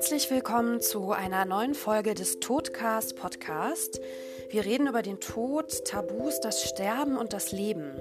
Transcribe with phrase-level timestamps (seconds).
[0.00, 4.00] Herzlich willkommen zu einer neuen Folge des Todcast Podcast.
[4.48, 7.92] Wir reden über den Tod, Tabus, das Sterben und das Leben.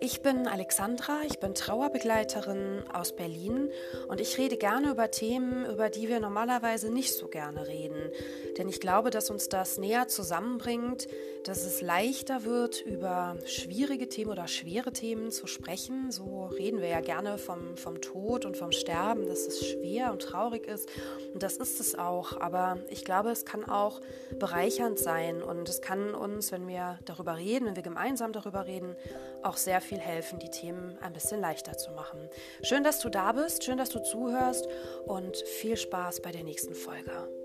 [0.00, 3.68] Ich bin Alexandra, ich bin Trauerbegleiterin aus Berlin
[4.08, 8.12] und ich rede gerne über Themen, über die wir normalerweise nicht so gerne reden.
[8.56, 11.06] Denn ich glaube, dass uns das näher zusammenbringt,
[11.44, 16.10] dass es leichter wird, über schwierige Themen oder schwere Themen zu sprechen.
[16.10, 20.22] So reden wir ja gerne vom, vom Tod und vom Sterben, dass es schwer und
[20.22, 20.88] traurig ist.
[21.34, 22.40] Und das ist es auch.
[22.40, 24.00] Aber ich glaube, es kann auch
[24.38, 28.96] bereichernd sein und es kann uns, wenn wir darüber reden, wenn wir gemeinsam darüber reden,
[29.42, 32.28] auch sehr viel helfen, die Themen ein bisschen leichter zu machen.
[32.62, 34.68] Schön, dass du da bist, schön, dass du zuhörst
[35.06, 37.39] und viel Spaß bei der nächsten Folge.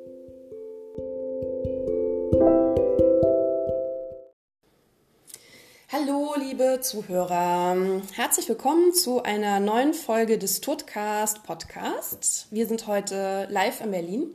[6.37, 8.01] Liebe Zuhörer.
[8.13, 12.47] Herzlich willkommen zu einer neuen Folge des Todcast Podcast.
[12.51, 14.27] Wir sind heute live in Berlin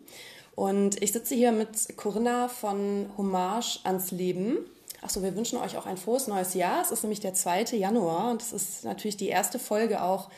[0.55, 4.59] und ich sitze hier mit Corinna von Hommage ans Leben.
[5.03, 6.81] Achso, wir wünschen euch auch ein frohes neues Jahr.
[6.81, 7.77] Es ist nämlich der 2.
[7.77, 10.31] Januar und es ist natürlich die erste Folge auch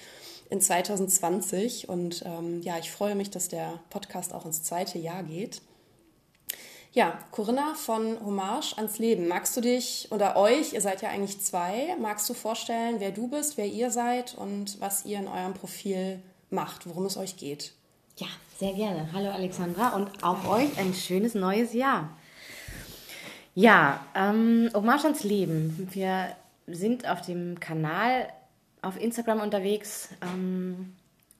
[0.50, 1.88] in 2020.
[1.88, 5.62] Und ähm, ja, ich freue mich, dass der Podcast auch ins zweite Jahr geht.
[6.94, 9.26] Ja, Corinna von Hommage ans Leben.
[9.26, 13.28] Magst du dich oder euch, ihr seid ja eigentlich zwei, magst du vorstellen, wer du
[13.28, 16.20] bist, wer ihr seid und was ihr in eurem Profil
[16.50, 17.72] macht, worum es euch geht?
[18.18, 18.26] Ja,
[18.58, 19.08] sehr gerne.
[19.14, 22.10] Hallo Alexandra und auch euch ein schönes neues Jahr.
[23.54, 25.88] Ja, ähm, Hommage ans Leben.
[25.92, 28.28] Wir sind auf dem Kanal
[28.82, 30.94] auf Instagram unterwegs ähm,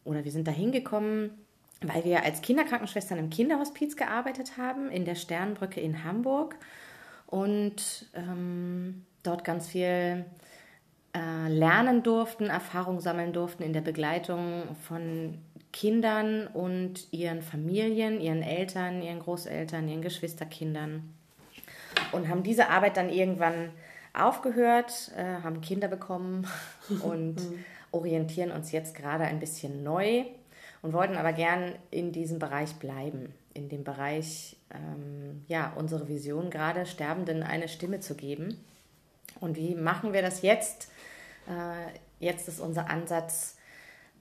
[0.04, 1.41] oder wir sind da hingekommen
[1.82, 6.56] weil wir als Kinderkrankenschwestern im Kinderhospiz gearbeitet haben, in der Sternbrücke in Hamburg
[7.26, 10.24] und ähm, dort ganz viel
[11.14, 15.38] äh, lernen durften, Erfahrung sammeln durften in der Begleitung von
[15.72, 21.02] Kindern und ihren Familien, ihren Eltern, ihren Großeltern, ihren Geschwisterkindern.
[22.12, 23.70] Und haben diese Arbeit dann irgendwann
[24.12, 26.46] aufgehört, äh, haben Kinder bekommen
[27.02, 27.64] und mhm.
[27.90, 30.24] orientieren uns jetzt gerade ein bisschen neu
[30.82, 36.50] und wollten aber gern in diesem Bereich bleiben, in dem Bereich, ähm, ja, unsere Vision
[36.50, 38.58] gerade Sterbenden eine Stimme zu geben.
[39.40, 40.90] Und wie machen wir das jetzt?
[41.48, 43.56] Äh, jetzt ist unser Ansatz,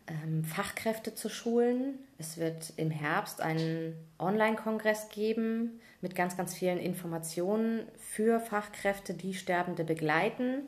[0.08, 2.00] ähm, Fachkräfte zu schulen.
[2.18, 9.34] Es wird im Herbst einen Online-Kongress geben mit ganz, ganz vielen Informationen für Fachkräfte, die
[9.34, 10.64] Sterbende begleiten.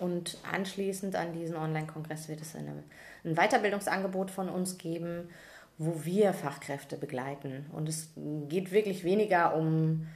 [0.00, 2.82] Und anschließend an diesen Online-Kongress wird es eine
[3.24, 5.28] ein Weiterbildungsangebot von uns geben,
[5.76, 7.66] wo wir Fachkräfte begleiten.
[7.72, 8.10] Und es
[8.48, 10.06] geht wirklich weniger um,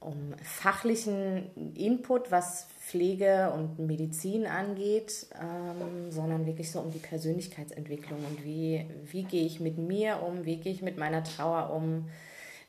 [0.00, 8.24] um fachlichen Input, was Pflege und Medizin angeht, ähm, sondern wirklich so um die Persönlichkeitsentwicklung
[8.24, 12.08] und wie, wie gehe ich mit mir um, wie gehe ich mit meiner Trauer um,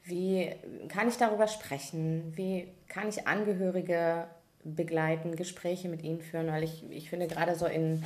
[0.05, 0.51] wie
[0.89, 4.27] kann ich darüber sprechen, wie kann ich Angehörige
[4.63, 8.03] begleiten, Gespräche mit ihnen führen, weil ich, ich finde gerade so in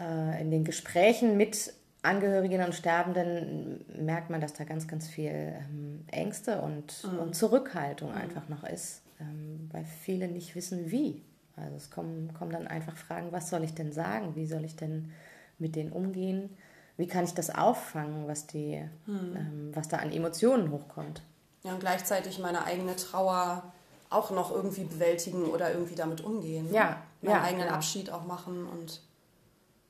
[0.00, 5.32] äh, in den Gesprächen mit Angehörigen und Sterbenden merkt man, dass da ganz, ganz viel
[5.32, 7.18] ähm, Ängste und, mhm.
[7.18, 8.16] und Zurückhaltung mhm.
[8.16, 11.24] einfach noch ist, ähm, weil viele nicht wissen, wie.
[11.56, 14.36] Also es kommen, kommen dann einfach Fragen, was soll ich denn sagen?
[14.36, 15.10] Wie soll ich denn
[15.58, 16.50] mit denen umgehen?
[16.96, 19.36] Wie kann ich das auffangen, was, die, mhm.
[19.36, 21.22] ähm, was da an Emotionen hochkommt?
[21.64, 23.72] Ja, und gleichzeitig meine eigene Trauer
[24.10, 26.72] auch noch irgendwie bewältigen oder irgendwie damit umgehen.
[26.72, 27.02] Ja.
[27.20, 27.76] Meinen ja, eigenen genau.
[27.76, 29.02] Abschied auch machen und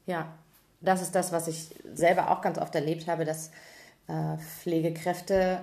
[0.06, 0.26] ja,
[0.80, 3.50] das ist das, was ich selber auch ganz oft erlebt habe, dass
[4.06, 5.60] äh, Pflegekräfte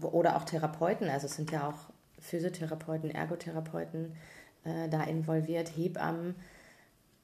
[0.00, 4.14] oder auch Therapeuten, also es sind ja auch Physiotherapeuten, Ergotherapeuten
[4.64, 6.34] äh, da involviert, Hebammen,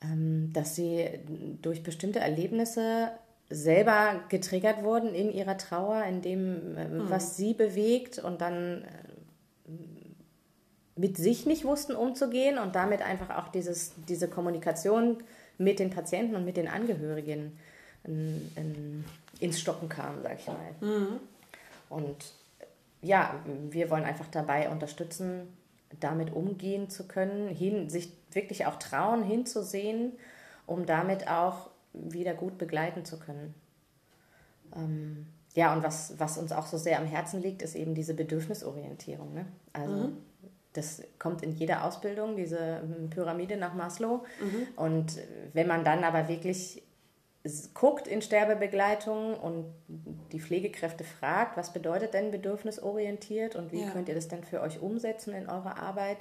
[0.02, 1.08] ähm, dass sie
[1.62, 3.12] durch bestimmte Erlebnisse
[3.50, 7.10] selber getriggert wurden in ihrer Trauer, in dem, äh, mhm.
[7.10, 8.86] was sie bewegt und dann äh,
[10.96, 15.22] mit sich nicht wussten umzugehen und damit einfach auch dieses, diese Kommunikation
[15.58, 17.58] mit den Patienten und mit den Angehörigen
[18.04, 19.04] in, in,
[19.40, 20.56] ins Stocken kam, sag ich mal.
[20.80, 21.20] Mhm.
[21.88, 22.16] Und
[23.00, 23.34] ja,
[23.70, 25.48] wir wollen einfach dabei unterstützen,
[26.00, 30.12] damit umgehen zu können, hin, sich wirklich auch trauen, hinzusehen,
[30.66, 33.54] um damit auch wieder gut begleiten zu können.
[34.74, 38.14] Ähm, ja, und was, was uns auch so sehr am Herzen liegt, ist eben diese
[38.14, 39.34] Bedürfnisorientierung.
[39.34, 39.46] Ne?
[39.74, 40.16] Also mhm.
[40.72, 44.24] Das kommt in jeder Ausbildung, diese ähm, Pyramide nach Maslow.
[44.40, 44.68] Mhm.
[44.76, 45.18] Und
[45.52, 46.82] wenn man dann aber wirklich
[47.74, 49.66] guckt in Sterbebegleitung und
[50.30, 53.90] die Pflegekräfte fragt, was bedeutet denn bedürfnisorientiert und wie ja.
[53.90, 56.18] könnt ihr das denn für euch umsetzen in eurer Arbeit,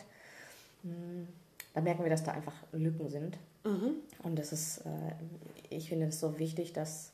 [0.81, 1.27] hm,
[1.73, 3.37] da merken wir, dass da einfach Lücken sind.
[3.63, 3.95] Mhm.
[4.23, 5.13] Und das ist, äh,
[5.69, 7.13] ich finde es so wichtig, dass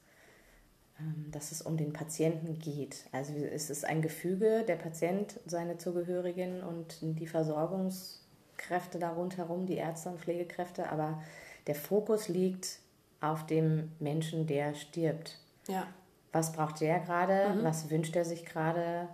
[1.32, 3.06] dass es um den Patienten geht.
[3.12, 9.76] Also es ist ein Gefüge, der Patient, seine Zugehörigen und die Versorgungskräfte da rundherum, die
[9.76, 11.22] Ärzte und Pflegekräfte, aber
[11.68, 12.80] der Fokus liegt
[13.22, 15.40] auf dem Menschen, der stirbt.
[15.68, 15.88] Ja.
[16.32, 17.56] Was braucht der gerade?
[17.56, 17.64] Mhm.
[17.64, 19.08] Was wünscht er sich gerade?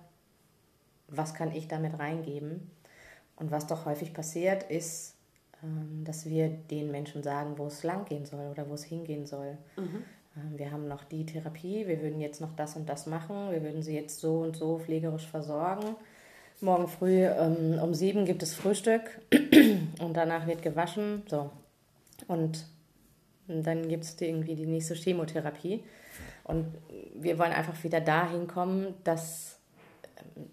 [1.08, 2.72] Was kann ich damit reingeben?
[3.36, 5.16] Und was doch häufig passiert, ist,
[5.64, 9.26] ähm, dass wir den Menschen sagen, wo es lang gehen soll oder wo es hingehen
[9.26, 9.58] soll.
[9.78, 10.04] Mhm.
[10.36, 13.62] Ähm, wir haben noch die Therapie, wir würden jetzt noch das und das machen, wir
[13.64, 15.96] würden sie jetzt so und so pflegerisch versorgen.
[16.62, 19.22] Morgen früh ähm, um sieben gibt es Frühstück
[20.00, 21.24] und danach wird gewaschen.
[21.28, 21.50] So.
[22.28, 22.66] Und
[23.48, 25.84] dann gibt es irgendwie die nächste Chemotherapie.
[26.44, 26.68] Und
[27.16, 29.60] wir wollen einfach wieder dahin kommen, dass,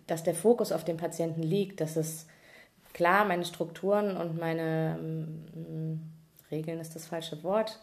[0.07, 2.27] dass der Fokus auf dem Patienten liegt, dass es
[2.93, 6.01] klar meine Strukturen und meine ähm,
[6.51, 7.79] Regeln ist das falsche Wort,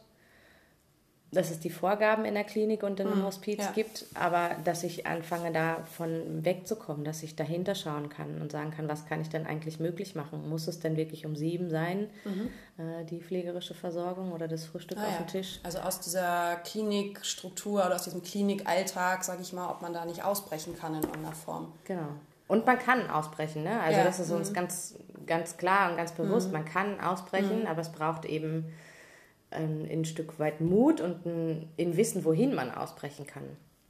[1.31, 3.71] dass es die Vorgaben in der Klinik und im mhm, Hospiz ja.
[3.71, 8.87] gibt, aber dass ich anfange, davon wegzukommen, dass ich dahinter schauen kann und sagen kann,
[8.87, 10.47] was kann ich denn eigentlich möglich machen?
[10.47, 12.49] Muss es denn wirklich um sieben sein, mhm.
[12.77, 15.59] äh, die pflegerische Versorgung oder das Frühstück ah, auf dem Tisch?
[15.63, 20.23] Also aus dieser Klinikstruktur oder aus diesem Klinikalltag, sage ich mal, ob man da nicht
[20.23, 21.73] ausbrechen kann in irgendeiner Form.
[21.83, 22.07] Genau.
[22.47, 23.81] Und man kann ausbrechen, ne?
[23.81, 24.05] Also ja.
[24.05, 24.53] das ist uns mhm.
[24.53, 24.95] ganz,
[25.25, 26.47] ganz klar und ganz bewusst.
[26.47, 26.53] Mhm.
[26.53, 27.67] Man kann ausbrechen, mhm.
[27.67, 28.71] aber es braucht eben
[29.49, 33.43] ein, ein Stück weit Mut und ein, ein Wissen, wohin man ausbrechen kann.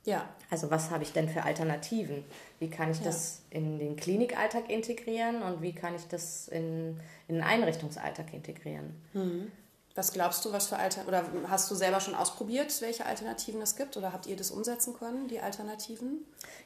[0.06, 0.26] Ja.
[0.50, 2.24] Also was habe ich denn für Alternativen?
[2.60, 3.06] Wie kann ich ja.
[3.06, 8.96] das in den Klinikalltag integrieren und wie kann ich das in, in den Einrichtungsalltag integrieren?
[9.14, 9.52] Mhm.
[9.96, 13.76] Was glaubst du, was für Alter oder hast du selber schon ausprobiert, welche Alternativen es
[13.76, 16.20] gibt oder habt ihr das umsetzen können, die Alternativen?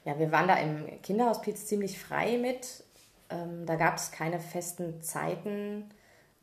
[0.04, 2.84] Ja, wir waren da im Kinderhospiz ziemlich frei mit.
[3.30, 5.90] Ähm, da gab es keine festen Zeiten,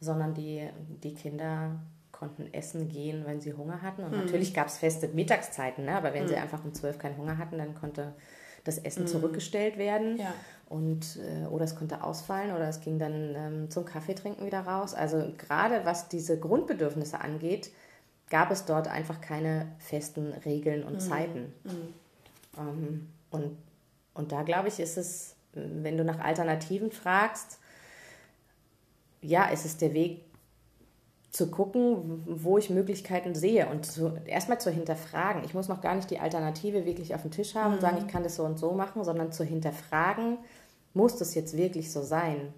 [0.00, 0.66] sondern die,
[1.02, 1.78] die Kinder
[2.18, 4.02] konnten essen gehen, wenn sie Hunger hatten.
[4.02, 4.18] Und mhm.
[4.18, 5.96] natürlich gab es feste Mittagszeiten, ne?
[5.96, 6.28] aber wenn mhm.
[6.28, 8.14] sie einfach um zwölf keinen Hunger hatten, dann konnte
[8.64, 9.08] das Essen mhm.
[9.08, 10.18] zurückgestellt werden.
[10.18, 10.34] Ja.
[10.68, 14.94] Und, äh, oder es konnte ausfallen oder es ging dann ähm, zum Kaffeetrinken wieder raus.
[14.94, 17.70] Also gerade was diese Grundbedürfnisse angeht,
[18.28, 21.00] gab es dort einfach keine festen Regeln und mhm.
[21.00, 21.52] Zeiten.
[21.62, 21.94] Mhm.
[22.58, 23.56] Ähm, und,
[24.14, 27.60] und da glaube ich, ist es, wenn du nach Alternativen fragst,
[29.20, 30.27] ja, ist es der Weg
[31.30, 35.44] zu gucken, wo ich Möglichkeiten sehe und zu, erstmal zu hinterfragen.
[35.44, 37.74] Ich muss noch gar nicht die Alternative wirklich auf dem Tisch haben mhm.
[37.74, 40.38] und sagen, ich kann das so und so machen, sondern zu hinterfragen,
[40.94, 42.52] muss das jetzt wirklich so sein?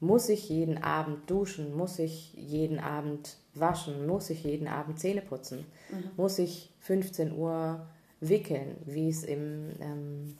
[0.00, 1.76] Muss ich jeden Abend duschen?
[1.76, 4.06] Muss ich jeden Abend waschen?
[4.06, 5.64] Muss ich jeden Abend Zähne putzen?
[5.90, 6.10] Mhm.
[6.16, 7.86] Muss ich 15 Uhr
[8.20, 10.36] wickeln, wie es im, ähm,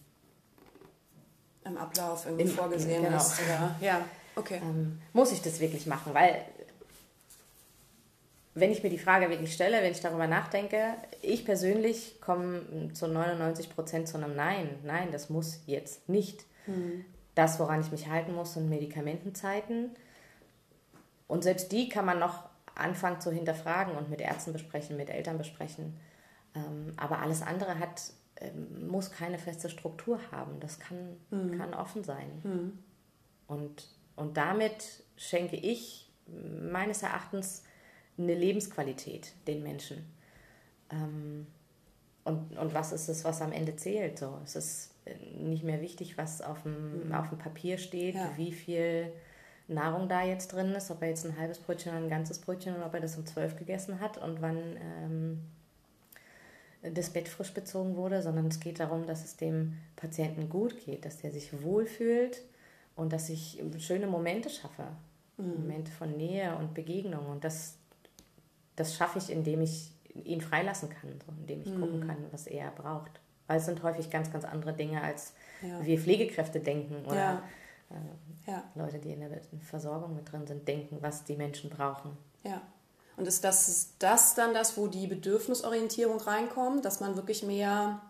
[1.65, 3.17] im Ablauf irgendwie im, vorgesehen genau.
[3.17, 3.41] ist?
[3.41, 3.77] Oder?
[3.81, 4.05] Ja,
[4.35, 4.61] okay.
[4.63, 6.13] Ähm, muss ich das wirklich machen?
[6.13, 6.45] Weil
[8.55, 13.09] wenn ich mir die Frage wirklich stelle, wenn ich darüber nachdenke, ich persönlich komme zu
[13.09, 14.69] 99 Prozent zu einem Nein.
[14.85, 16.45] Nein, das muss jetzt nicht.
[16.67, 17.05] Mhm.
[17.35, 19.91] Das, woran ich mich halten muss, sind Medikamentenzeiten.
[21.29, 22.45] Und selbst die kann man noch
[22.75, 25.99] anfangen zu hinterfragen und mit Ärzten besprechen, mit Eltern besprechen.
[26.55, 28.03] Ähm, aber alles andere hat,
[28.37, 30.61] ähm, muss keine feste Struktur haben.
[30.61, 31.57] Das kann, mhm.
[31.57, 32.29] kann offen sein.
[32.43, 32.79] Mhm.
[33.47, 37.63] Und, und damit schenke ich meines Erachtens
[38.19, 40.05] eine Lebensqualität den Menschen.
[40.91, 41.47] Ähm,
[42.25, 44.19] und, und was ist es, was am Ende zählt?
[44.19, 47.15] So, es ist äh, nicht mehr wichtig, was auf dem, mhm.
[47.15, 48.31] auf dem Papier steht, ja.
[48.37, 49.13] wie viel
[49.69, 52.77] Nahrung da jetzt drin ist, ob er jetzt ein halbes Brötchen oder ein ganzes Brötchen
[52.77, 55.41] oder ob er das um zwölf gegessen hat und wann ähm,
[56.83, 61.05] das Bett frisch bezogen wurde, sondern es geht darum, dass es dem Patienten gut geht,
[61.05, 62.43] dass der sich wohlfühlt
[62.97, 64.85] und dass ich schöne Momente schaffe.
[65.37, 65.61] Mhm.
[65.61, 67.27] Momente von Nähe und Begegnung.
[67.27, 67.77] Und das,
[68.83, 71.81] das schaffe ich, indem ich ihn freilassen kann, so, indem ich mhm.
[71.81, 73.21] gucken kann, was er braucht.
[73.47, 75.85] Weil es sind häufig ganz, ganz andere Dinge, als ja.
[75.85, 77.43] wir Pflegekräfte denken oder ja.
[77.91, 78.65] Äh, ja.
[78.75, 82.17] Leute, die in der Versorgung mit drin sind, denken, was die Menschen brauchen.
[82.45, 82.61] Ja.
[83.17, 88.01] Und ist das, ist das dann das, wo die Bedürfnisorientierung reinkommt, dass man wirklich mehr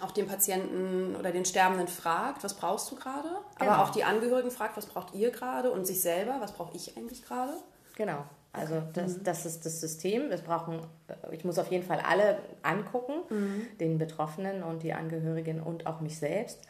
[0.00, 3.28] auch den Patienten oder den Sterbenden fragt, was brauchst du gerade?
[3.58, 3.70] Genau.
[3.70, 5.70] Aber auch die Angehörigen fragt, was braucht ihr gerade?
[5.70, 7.54] Und sich selber, was brauche ich eigentlich gerade?
[7.96, 8.24] Genau.
[8.52, 9.24] Also das, mhm.
[9.24, 10.30] das ist das System.
[10.30, 13.66] Wir brauchen, äh, ich muss auf jeden Fall alle angucken, mhm.
[13.78, 16.60] den Betroffenen und die Angehörigen und auch mich selbst.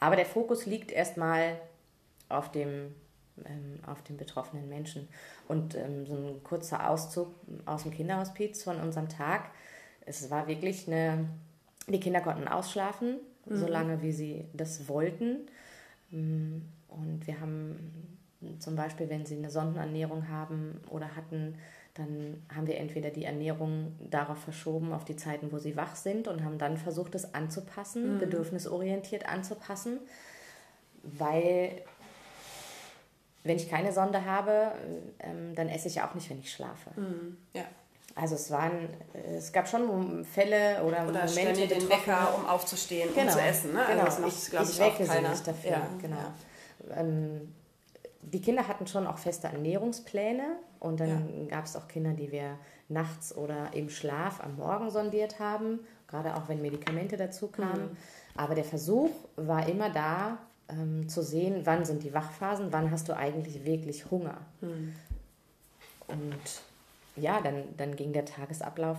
[0.00, 1.60] Aber der Fokus liegt erstmal
[2.28, 2.94] auf dem,
[3.44, 5.08] ähm, auf den betroffenen Menschen.
[5.46, 7.34] Und ähm, so ein kurzer Auszug
[7.66, 9.50] aus dem Kinderhospiz von unserem Tag.
[10.06, 11.28] Es war wirklich eine,
[11.86, 13.56] die Kinder konnten ausschlafen, mhm.
[13.56, 15.48] solange wie sie das wollten.
[16.10, 18.17] Mm, und wir haben
[18.58, 21.58] zum Beispiel, wenn sie eine Sondenernährung haben oder hatten,
[21.94, 26.28] dann haben wir entweder die Ernährung darauf verschoben, auf die Zeiten, wo sie wach sind
[26.28, 28.18] und haben dann versucht, es anzupassen, mhm.
[28.20, 29.98] bedürfnisorientiert anzupassen,
[31.02, 31.82] weil
[33.42, 34.72] wenn ich keine Sonde habe,
[35.18, 36.90] ähm, dann esse ich auch nicht, wenn ich schlafe.
[36.96, 37.36] Mhm.
[37.52, 37.64] Ja.
[38.14, 38.88] Also es waren,
[39.36, 43.26] es gab schon Fälle oder, oder Momente, den Wecker, um aufzustehen, genau.
[43.26, 43.72] um zu essen.
[43.72, 43.84] Ne?
[43.84, 45.70] Also genau, macht, ich, ich, ich wecke sie nicht dafür.
[45.70, 45.88] Ja.
[46.00, 46.16] Genau.
[46.16, 46.96] Ja.
[46.96, 47.54] Ähm,
[48.22, 51.08] die Kinder hatten schon auch feste Ernährungspläne und dann
[51.40, 51.56] ja.
[51.56, 52.58] gab es auch Kinder, die wir
[52.88, 57.90] nachts oder im Schlaf am Morgen sondiert haben, gerade auch wenn Medikamente dazu kamen.
[57.90, 57.96] Mhm.
[58.36, 63.08] Aber der Versuch war immer da, ähm, zu sehen, wann sind die Wachphasen, wann hast
[63.08, 64.38] du eigentlich wirklich Hunger.
[64.60, 64.94] Mhm.
[66.06, 66.62] Und
[67.16, 68.98] ja, dann, dann ging der Tagesablauf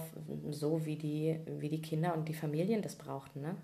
[0.52, 3.42] so, wie die, wie die Kinder und die Familien das brauchten.
[3.42, 3.56] Ne?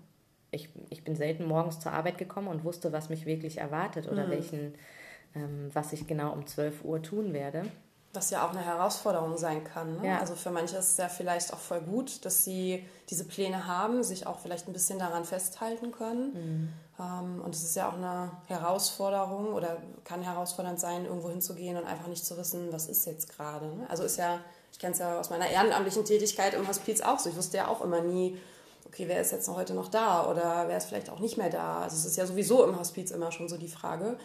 [0.50, 4.26] Ich, ich bin selten morgens zur Arbeit gekommen und wusste, was mich wirklich erwartet oder
[4.26, 4.30] mhm.
[4.30, 4.74] welchen,
[5.72, 7.64] was ich genau um 12 Uhr tun werde.
[8.12, 10.00] Was ja auch eine Herausforderung sein kann.
[10.00, 10.08] Ne?
[10.08, 10.20] Ja.
[10.20, 14.02] Also für manche ist es ja vielleicht auch voll gut, dass sie diese Pläne haben,
[14.02, 16.32] sich auch vielleicht ein bisschen daran festhalten können.
[16.32, 16.72] Mhm.
[16.98, 21.84] Ähm, und es ist ja auch eine Herausforderung oder kann herausfordernd sein, irgendwo hinzugehen und
[21.84, 23.66] einfach nicht zu wissen, was ist jetzt gerade.
[23.66, 23.86] Ne?
[23.90, 24.40] Also ist ja,
[24.72, 27.28] ich kenne es ja aus meiner ehrenamtlichen Tätigkeit im Hospiz auch so.
[27.28, 28.38] Ich wusste ja auch immer nie,
[28.86, 31.80] okay, wer ist jetzt heute noch da oder wer ist vielleicht auch nicht mehr da.
[31.80, 34.16] Also es ist ja sowieso im Hospiz immer schon so die Frage.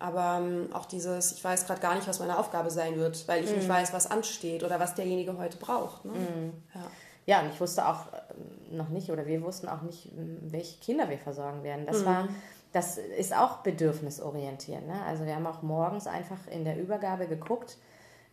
[0.00, 3.44] Aber ähm, auch dieses, ich weiß gerade gar nicht, was meine Aufgabe sein wird, weil
[3.44, 3.54] ich mm.
[3.54, 3.72] nicht mhm.
[3.72, 6.06] weiß, was ansteht oder was derjenige heute braucht.
[6.06, 6.12] Ne?
[6.12, 6.52] Mm.
[6.74, 6.80] Ja.
[7.26, 11.08] ja, und ich wusste auch ähm, noch nicht oder wir wussten auch nicht, welche Kinder
[11.10, 11.84] wir versorgen werden.
[11.86, 12.06] Das mm.
[12.06, 12.28] war,
[12.72, 14.86] das ist auch bedürfnisorientiert.
[14.86, 15.02] Ne?
[15.06, 17.76] Also wir haben auch morgens einfach in der Übergabe geguckt,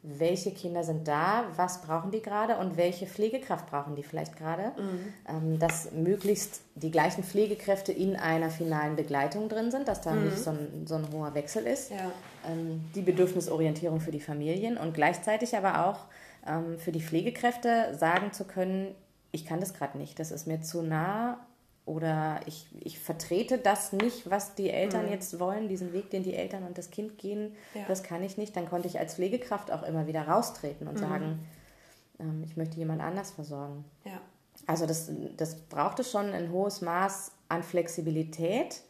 [0.04, 4.72] welche Kinder sind da, was brauchen die gerade und welche Pflegekraft brauchen die vielleicht gerade.
[4.78, 5.14] Mhm.
[5.28, 10.26] Ähm, dass möglichst die gleichen Pflegekräfte in einer finalen Begleitung drin sind, dass da mhm.
[10.26, 11.92] nicht so ein, so ein, hoher Wechsel ist.
[11.92, 12.12] Ja.
[12.48, 16.06] Ähm, die Bedürfnisorientierung für die Familien und gleichzeitig aber auch
[16.48, 18.96] ähm, für die Pflegekräfte sagen zu können,
[19.32, 21.46] ich kann das gerade nicht, das ist mir zu nah
[21.88, 25.12] oder ich, ich vertrete das nicht, was die Eltern mhm.
[25.14, 27.84] jetzt wollen, diesen Weg, den die Eltern und das Kind gehen, ja.
[27.88, 28.56] das kann ich nicht.
[28.58, 31.00] Dann konnte ich als Pflegekraft auch immer wieder raustreten und mhm.
[31.00, 31.48] sagen,
[32.20, 33.86] ähm, ich möchte jemand anders versorgen.
[34.04, 34.20] Ja.
[34.66, 38.82] Also das, das brauchte schon ein hohes Maß an Flexibilität.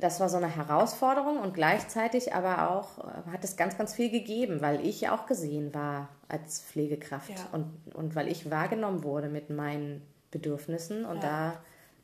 [0.00, 4.10] Das war so eine Herausforderung und gleichzeitig aber auch äh, hat es ganz, ganz viel
[4.10, 7.46] gegeben, weil ich auch gesehen war als Pflegekraft ja.
[7.52, 11.52] und, und weil ich wahrgenommen wurde mit meinen Bedürfnissen und ja.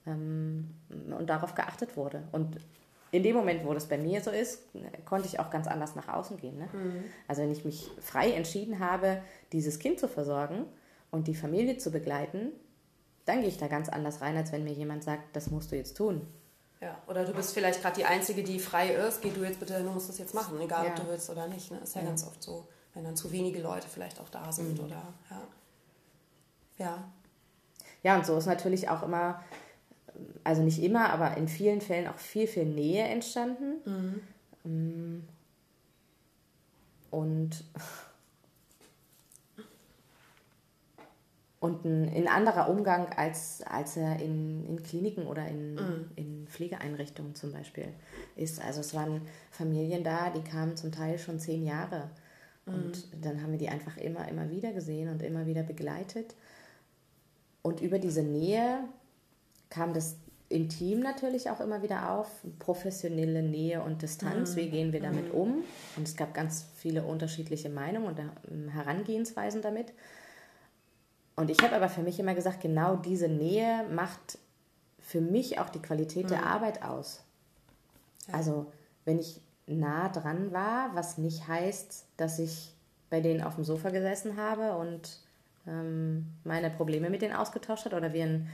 [0.07, 0.71] da ähm,
[1.19, 2.23] und darauf geachtet wurde.
[2.33, 2.57] Und
[3.11, 4.63] in dem Moment, wo das bei mir so ist,
[5.05, 6.59] konnte ich auch ganz anders nach außen gehen.
[6.59, 6.69] Ne?
[6.73, 7.05] Mhm.
[7.29, 10.67] Also wenn ich mich frei entschieden habe, dieses Kind zu versorgen
[11.11, 12.51] und die Familie zu begleiten,
[13.25, 15.77] dann gehe ich da ganz anders rein, als wenn mir jemand sagt, das musst du
[15.77, 16.27] jetzt tun.
[16.81, 19.23] Ja, oder du bist vielleicht gerade die Einzige, die frei ist.
[19.23, 20.91] Geh du jetzt bitte, du musst das jetzt machen, egal ja.
[20.91, 21.71] ob du willst oder nicht.
[21.71, 21.79] Ne?
[21.79, 24.77] Ist ja, ja, ganz oft so, wenn dann zu wenige Leute vielleicht auch da sind
[24.77, 24.85] mhm.
[24.85, 25.43] oder ja.
[26.77, 27.13] Ja,
[28.05, 29.43] ja, und so ist natürlich auch immer,
[30.45, 34.23] also nicht immer, aber in vielen Fällen auch viel, viel Nähe entstanden.
[34.63, 35.25] Mhm.
[37.11, 37.65] Und,
[41.61, 46.11] und ein, ein anderer Umgang, als, als er in, in Kliniken oder in, mhm.
[46.17, 47.89] in Pflegeeinrichtungen zum Beispiel
[48.37, 48.61] ist.
[48.61, 52.11] Also es waren Familien da, die kamen zum Teil schon zehn Jahre.
[52.67, 52.75] Und
[53.15, 53.23] mhm.
[53.23, 56.35] dann haben wir die einfach immer, immer wieder gesehen und immer wieder begleitet.
[57.65, 58.81] Und über diese Nähe
[59.71, 60.17] kam das
[60.51, 62.29] Intim natürlich auch immer wieder auf,
[62.59, 64.57] professionelle Nähe und Distanz, mhm.
[64.57, 65.41] wie gehen wir damit mhm.
[65.41, 65.65] um?
[65.97, 69.95] Und es gab ganz viele unterschiedliche Meinungen und ähm, Herangehensweisen damit.
[71.37, 74.39] Und ich habe aber für mich immer gesagt, genau diese Nähe macht
[75.01, 76.29] für mich auch die Qualität mhm.
[76.29, 77.25] der Arbeit aus.
[78.29, 78.35] Ja.
[78.35, 78.67] Also
[79.07, 82.75] wenn ich nah dran war, was nicht heißt, dass ich
[83.09, 85.24] bei denen auf dem Sofa gesessen habe und
[85.67, 88.51] meine Probleme mit denen ausgetauscht hat oder wir ein,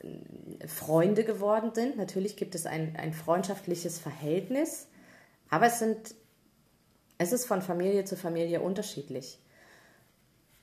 [0.00, 1.96] äh, Freunde geworden sind.
[1.96, 4.88] Natürlich gibt es ein, ein freundschaftliches Verhältnis,
[5.50, 6.14] aber es sind
[7.18, 9.38] es ist von Familie zu Familie unterschiedlich.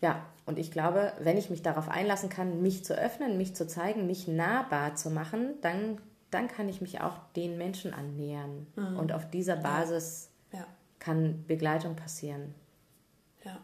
[0.01, 3.65] Ja, und ich glaube, wenn ich mich darauf einlassen kann, mich zu öffnen, mich zu
[3.65, 5.97] zeigen, mich nahbar zu machen, dann,
[6.29, 8.67] dann kann ich mich auch den Menschen annähern.
[8.75, 8.97] Mhm.
[8.97, 10.59] Und auf dieser Basis ja.
[10.59, 10.67] Ja.
[11.00, 12.53] kann Begleitung passieren.
[13.45, 13.57] Ja.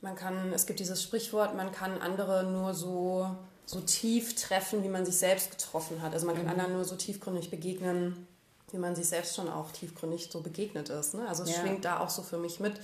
[0.00, 3.28] Man kann, es gibt dieses Sprichwort, man kann andere nur so,
[3.66, 6.12] so tief treffen, wie man sich selbst getroffen hat.
[6.12, 6.52] Also man kann mhm.
[6.52, 8.26] anderen nur so tiefgründig begegnen,
[8.70, 11.14] wie man sich selbst schon auch tiefgründig so begegnet ist.
[11.14, 11.26] Ne?
[11.28, 11.60] Also es ja.
[11.60, 12.74] schwingt da auch so für mich mit.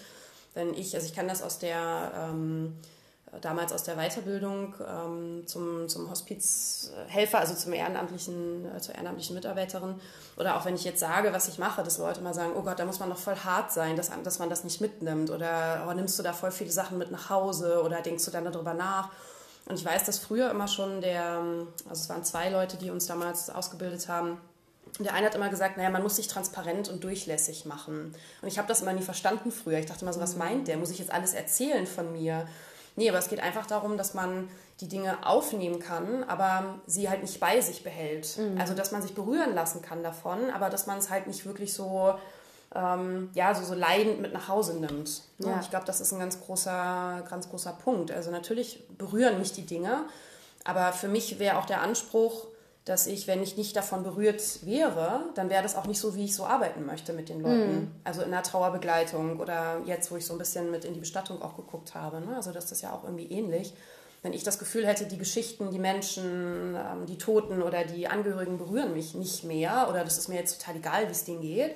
[0.55, 2.77] Wenn ich, also ich kann das aus der ähm,
[3.41, 10.01] damals aus der Weiterbildung ähm, zum, zum Hospizhelfer, also zum ehrenamtlichen, äh, zur ehrenamtlichen Mitarbeiterin.
[10.37, 12.79] Oder auch wenn ich jetzt sage, was ich mache, dass Leute mal sagen, oh Gott,
[12.79, 15.31] da muss man doch voll hart sein, dass, dass man das nicht mitnimmt.
[15.31, 18.45] Oder oh, nimmst du da voll viele Sachen mit nach Hause oder denkst du dann
[18.45, 19.11] darüber nach?
[19.67, 21.41] Und ich weiß, dass früher immer schon der,
[21.89, 24.39] also es waren zwei Leute, die uns damals ausgebildet haben,
[25.01, 28.15] der eine hat immer gesagt, naja, man muss sich transparent und durchlässig machen.
[28.43, 29.79] Und ich habe das immer nie verstanden früher.
[29.79, 30.77] Ich dachte immer so, was meint der?
[30.77, 32.47] Muss ich jetzt alles erzählen von mir?
[32.97, 34.49] Nee, aber es geht einfach darum, dass man
[34.81, 38.39] die Dinge aufnehmen kann, aber sie halt nicht bei sich behält.
[38.39, 38.61] Mhm.
[38.61, 41.73] Also, dass man sich berühren lassen kann davon, aber dass man es halt nicht wirklich
[41.73, 42.15] so,
[42.75, 45.23] ähm, ja, so, so leidend mit nach Hause nimmt.
[45.39, 45.59] Ja.
[45.61, 48.11] Ich glaube, das ist ein ganz großer, ganz großer Punkt.
[48.11, 50.05] Also, natürlich berühren mich die Dinge,
[50.65, 52.47] aber für mich wäre auch der Anspruch,
[52.85, 56.27] dass ich, wenn ich nicht davon berührt wäre, dann wäre das auch nicht so, wie
[56.27, 57.85] ich so arbeiten möchte mit den Leuten.
[57.85, 57.91] Mm.
[58.05, 61.41] Also in der Trauerbegleitung oder jetzt, wo ich so ein bisschen mit in die Bestattung
[61.41, 62.21] auch geguckt habe.
[62.21, 62.37] Ne?
[62.37, 63.73] Also das ist ja auch irgendwie ähnlich.
[64.23, 68.59] Wenn ich das Gefühl hätte, die Geschichten, die Menschen, ähm, die Toten oder die Angehörigen
[68.59, 71.75] berühren mich nicht mehr oder das ist mir jetzt total egal, wie es denen geht.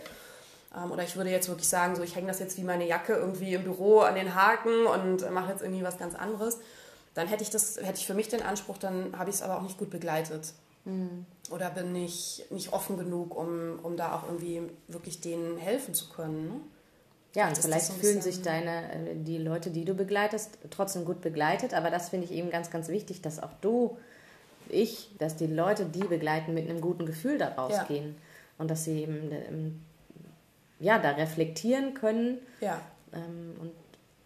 [0.77, 3.15] Ähm, oder ich würde jetzt wirklich sagen, so ich hänge das jetzt wie meine Jacke
[3.15, 6.59] irgendwie im Büro an den Haken und mache jetzt irgendwie was ganz anderes.
[7.15, 9.57] Dann hätte ich das, hätte ich für mich den Anspruch, dann habe ich es aber
[9.57, 10.53] auch nicht gut begleitet.
[10.89, 11.27] Mhm.
[11.51, 16.09] Oder bin ich nicht offen genug, um, um da auch irgendwie wirklich denen helfen zu
[16.09, 16.49] können?
[16.49, 16.61] Ne?
[17.35, 21.75] Ja, und vielleicht fühlen sich deine, äh, die Leute, die du begleitest, trotzdem gut begleitet.
[21.75, 23.99] Aber das finde ich eben ganz, ganz wichtig, dass auch du,
[24.69, 28.07] ich, dass die Leute, die begleiten, mit einem guten Gefühl da rausgehen.
[28.09, 28.15] Ja.
[28.59, 29.81] Und dass sie eben ähm,
[30.81, 32.39] ja, da reflektieren können.
[32.61, 32.81] Ja.
[33.13, 33.69] Ähm, und,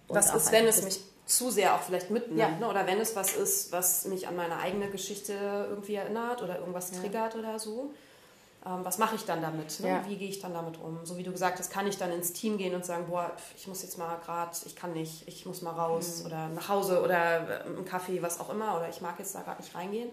[0.09, 1.01] und Was ist, wenn es mich
[1.37, 2.39] zu sehr auch vielleicht mitnimmt.
[2.39, 2.49] Ja.
[2.49, 2.69] Ne?
[2.69, 5.33] Oder wenn es was ist, was mich an meine eigene Geschichte
[5.69, 7.01] irgendwie erinnert oder irgendwas ja.
[7.01, 7.93] triggert oder so.
[8.65, 9.81] Ähm, was mache ich dann damit?
[9.81, 9.89] Ne?
[9.89, 10.05] Ja.
[10.07, 11.05] Wie gehe ich dann damit um?
[11.05, 13.67] So wie du gesagt hast, kann ich dann ins Team gehen und sagen, boah, ich
[13.67, 16.27] muss jetzt mal gerade, ich kann nicht, ich muss mal raus mhm.
[16.27, 19.61] oder nach Hause oder im Kaffee, was auch immer, oder ich mag jetzt da gerade
[19.61, 20.11] nicht reingehen.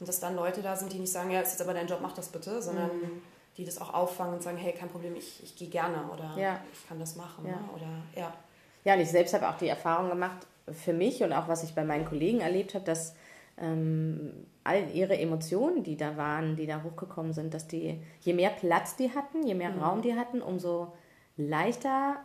[0.00, 2.00] Und dass dann Leute da sind, die nicht sagen, ja, ist jetzt aber dein Job,
[2.02, 3.22] mach das bitte, sondern mhm.
[3.58, 6.34] die das auch auffangen und sagen, hey, kein Problem, ich, ich gehe gerne oder
[6.72, 7.44] ich kann das machen.
[7.44, 7.58] Ne?
[7.74, 8.32] Oder, ja.
[8.84, 11.74] Ja, und ich selbst habe auch die Erfahrung gemacht, für mich und auch was ich
[11.74, 13.14] bei meinen Kollegen erlebt habe, dass
[13.58, 14.32] ähm,
[14.64, 18.96] all ihre Emotionen, die da waren, die da hochgekommen sind, dass die, je mehr Platz
[18.96, 19.82] die hatten, je mehr mhm.
[19.82, 20.92] Raum die hatten, umso
[21.36, 22.16] leichter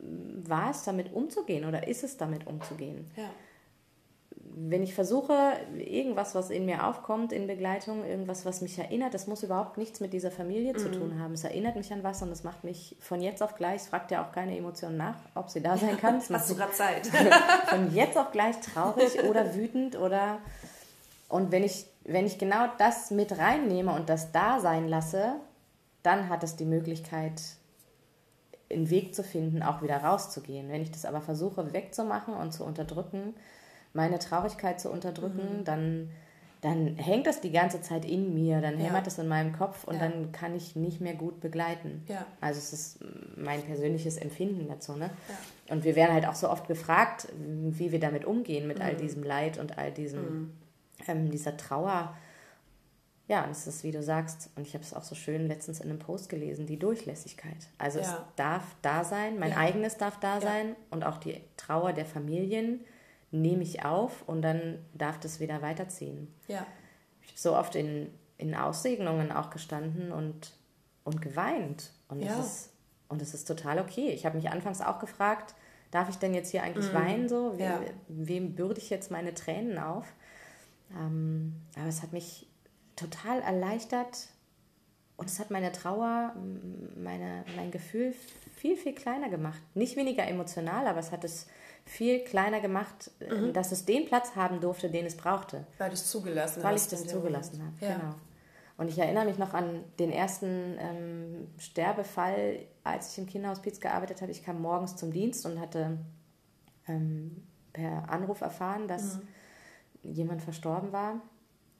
[0.00, 3.10] ähm, war es, damit umzugehen oder ist es damit umzugehen.
[3.16, 3.30] Ja
[4.58, 9.26] wenn ich versuche, irgendwas, was in mir aufkommt in Begleitung, irgendwas, was mich erinnert, das
[9.26, 10.78] muss überhaupt nichts mit dieser Familie mhm.
[10.78, 11.34] zu tun haben.
[11.34, 14.10] Es erinnert mich an was und es macht mich von jetzt auf gleich, es fragt
[14.10, 16.22] ja auch keine Emotion nach, ob sie da sein kann.
[16.26, 17.06] Hast du gerade Zeit?
[17.66, 20.38] von jetzt auf gleich traurig oder wütend oder
[21.28, 25.34] und wenn ich, wenn ich genau das mit reinnehme und das da sein lasse,
[26.02, 27.42] dann hat es die Möglichkeit,
[28.72, 30.70] einen Weg zu finden, auch wieder rauszugehen.
[30.70, 33.34] Wenn ich das aber versuche wegzumachen und zu unterdrücken,
[33.96, 35.64] meine Traurigkeit zu unterdrücken, mhm.
[35.64, 36.10] dann,
[36.60, 39.08] dann hängt das die ganze Zeit in mir, dann hämmert ja.
[39.08, 40.00] es in meinem Kopf und ja.
[40.00, 42.04] dann kann ich nicht mehr gut begleiten.
[42.06, 42.24] Ja.
[42.40, 42.98] Also es ist
[43.36, 44.92] mein persönliches Empfinden dazu.
[44.92, 45.10] Ne?
[45.28, 45.74] Ja.
[45.74, 48.84] Und wir werden halt auch so oft gefragt, wie wir damit umgehen, mit mhm.
[48.84, 50.52] all diesem Leid und all diesem, mhm.
[51.08, 52.14] ähm, dieser Trauer.
[53.28, 55.80] Ja, und es ist, wie du sagst, und ich habe es auch so schön letztens
[55.80, 57.56] in einem Post gelesen, die Durchlässigkeit.
[57.76, 62.06] Also es darf da sein, mein eigenes darf da sein und auch die Trauer der
[62.06, 62.84] Familien
[63.30, 66.32] nehme ich auf und dann darf das wieder weiterziehen.
[66.48, 66.66] Ja.
[67.22, 68.08] Ich habe so oft in,
[68.38, 70.52] in Aussegnungen auch gestanden und,
[71.04, 71.92] und geweint.
[72.08, 72.38] Und ja.
[72.38, 72.72] es ist,
[73.08, 74.10] und ist total okay.
[74.10, 75.54] Ich habe mich anfangs auch gefragt,
[75.90, 76.96] darf ich denn jetzt hier eigentlich mhm.
[76.96, 77.58] weinen so?
[77.58, 77.80] We ja.
[78.08, 80.06] Wem bürde ich jetzt meine Tränen auf?
[80.92, 82.46] Ähm, aber es hat mich
[82.94, 84.28] total erleichtert
[85.16, 86.34] und es hat meine Trauer,
[86.96, 88.14] meine, mein Gefühl
[88.54, 89.60] viel, viel kleiner gemacht.
[89.74, 91.46] Nicht weniger emotional, aber es hat es
[91.86, 93.52] viel kleiner gemacht, äh, mhm.
[93.52, 95.66] dass es den Platz haben durfte, den es brauchte.
[95.78, 96.92] Weil du es zugelassen Weil hast.
[96.92, 97.96] Weil ich das zugelassen habe, ja.
[97.96, 98.14] genau.
[98.76, 104.20] Und ich erinnere mich noch an den ersten ähm, Sterbefall, als ich im Kinderhospiz gearbeitet
[104.20, 104.32] habe.
[104.32, 105.96] Ich kam morgens zum Dienst und hatte
[106.86, 109.22] ähm, per Anruf erfahren, dass mhm.
[110.02, 111.22] jemand verstorben war.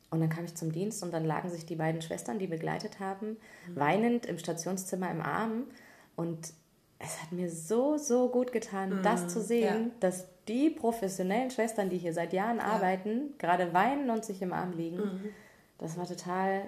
[0.09, 3.01] Und dann kam ich zum Dienst und dann lagen sich die beiden Schwestern, die begleitet
[3.01, 3.37] haben,
[3.69, 3.77] mhm.
[3.77, 5.65] weinend im Stationszimmer im Arm.
[6.15, 6.55] Und
[6.99, 9.03] es hat mir so, so gut getan, mhm.
[9.03, 9.95] das zu sehen, ja.
[10.01, 12.65] dass die professionellen Schwestern, die hier seit Jahren ja.
[12.65, 14.97] arbeiten, gerade weinen und sich im Arm liegen.
[14.97, 15.29] Mhm.
[15.79, 16.63] Das war total,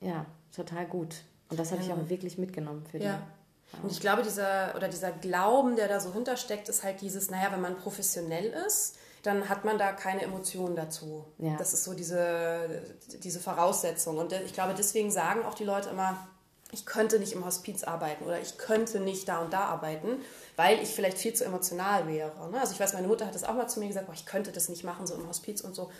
[0.00, 1.22] ja, total gut.
[1.48, 3.10] Und das habe ich auch wirklich mitgenommen für die.
[3.82, 7.50] Und ich glaube, dieser, oder dieser Glauben, der da so hintersteckt, ist halt dieses, naja,
[7.52, 11.24] wenn man professionell ist, dann hat man da keine Emotionen dazu.
[11.38, 11.56] Ja.
[11.56, 12.82] Das ist so diese,
[13.22, 14.18] diese Voraussetzung.
[14.18, 16.16] Und ich glaube, deswegen sagen auch die Leute immer,
[16.72, 20.20] ich könnte nicht im Hospiz arbeiten oder ich könnte nicht da und da arbeiten,
[20.56, 22.50] weil ich vielleicht viel zu emotional wäre.
[22.50, 22.60] Ne?
[22.60, 24.52] Also ich weiß, meine Mutter hat das auch mal zu mir gesagt, boah, ich könnte
[24.52, 25.90] das nicht machen, so im Hospiz und so.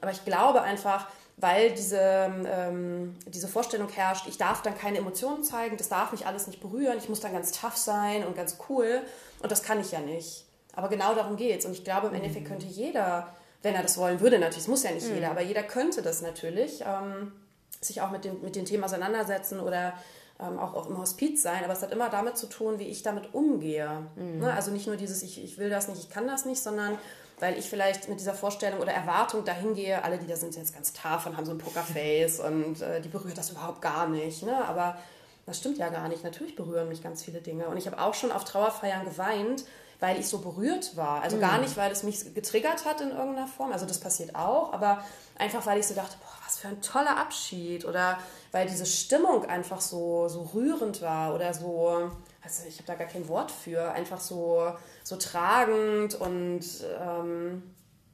[0.00, 5.44] Aber ich glaube einfach, weil diese, ähm, diese Vorstellung herrscht, ich darf dann keine Emotionen
[5.44, 8.56] zeigen, das darf mich alles nicht berühren, ich muss dann ganz tough sein und ganz
[8.68, 9.02] cool
[9.42, 10.46] und das kann ich ja nicht.
[10.74, 12.20] Aber genau darum geht es und ich glaube, im mhm.
[12.20, 15.16] Endeffekt könnte jeder, wenn er das wollen würde, natürlich, es muss ja nicht mhm.
[15.16, 17.32] jeder, aber jeder könnte das natürlich, ähm,
[17.80, 19.94] sich auch mit dem, mit dem Thema auseinandersetzen oder
[20.40, 23.02] ähm, auch, auch im Hospiz sein, aber es hat immer damit zu tun, wie ich
[23.02, 24.06] damit umgehe.
[24.16, 24.40] Mhm.
[24.40, 24.52] Ne?
[24.52, 26.98] Also nicht nur dieses, ich, ich will das nicht, ich kann das nicht, sondern
[27.38, 30.62] weil ich vielleicht mit dieser Vorstellung oder Erwartung dahin gehe, alle, die da sind, sind
[30.62, 34.08] jetzt ganz tough und haben so ein Pokerface und äh, die berührt das überhaupt gar
[34.08, 34.42] nicht.
[34.42, 34.64] Ne?
[34.66, 34.96] Aber
[35.44, 36.24] das stimmt ja gar nicht.
[36.24, 37.68] Natürlich berühren mich ganz viele Dinge.
[37.68, 39.64] Und ich habe auch schon auf Trauerfeiern geweint,
[40.00, 41.22] weil ich so berührt war.
[41.22, 41.40] Also mhm.
[41.40, 43.72] gar nicht, weil es mich getriggert hat in irgendeiner Form.
[43.72, 45.04] Also das passiert auch, aber
[45.38, 47.84] einfach, weil ich so dachte, boah, was für ein toller Abschied.
[47.84, 48.18] Oder
[48.52, 52.10] weil diese Stimmung einfach so, so rührend war oder so,
[52.42, 54.72] also ich habe da gar kein Wort für, einfach so,
[55.04, 56.64] so tragend und
[57.00, 57.62] ähm,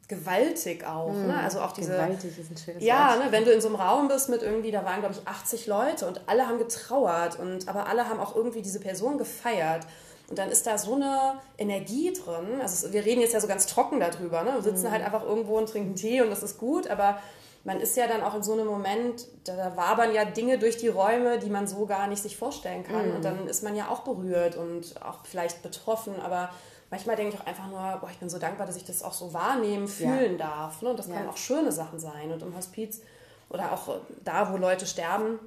[0.09, 1.13] gewaltig auch.
[1.13, 1.41] Mm, ne?
[1.41, 1.93] Also auch diese.
[1.93, 4.71] Gewaltig ist ein schönes Ja, ne, wenn du in so einem Raum bist mit irgendwie,
[4.71, 8.35] da waren glaube ich 80 Leute und alle haben getrauert und aber alle haben auch
[8.35, 9.87] irgendwie diese Person gefeiert.
[10.29, 12.63] Und dann ist da so eine Energie drin.
[12.63, 14.45] Also wir reden jetzt ja so ganz trocken darüber.
[14.45, 14.55] Ne?
[14.55, 14.91] Wir sitzen mm.
[14.91, 17.19] halt einfach irgendwo und trinken Tee und das ist gut, aber
[17.65, 20.89] man ist ja dann auch in so einem Moment, da wabern ja Dinge durch die
[20.89, 23.13] Räume, die man so gar nicht sich vorstellen kann.
[23.13, 23.17] Mm.
[23.17, 26.51] Und dann ist man ja auch berührt und auch vielleicht betroffen, aber
[26.91, 29.13] manchmal denke ich auch einfach nur, boah, ich bin so dankbar, dass ich das auch
[29.13, 30.47] so wahrnehmen, fühlen ja.
[30.47, 30.83] darf.
[30.83, 30.91] Ne?
[30.91, 31.15] Und das ja.
[31.15, 32.33] können auch schöne Sachen sein.
[32.33, 33.01] Und im Hospiz
[33.49, 35.39] oder auch da, wo Leute sterben,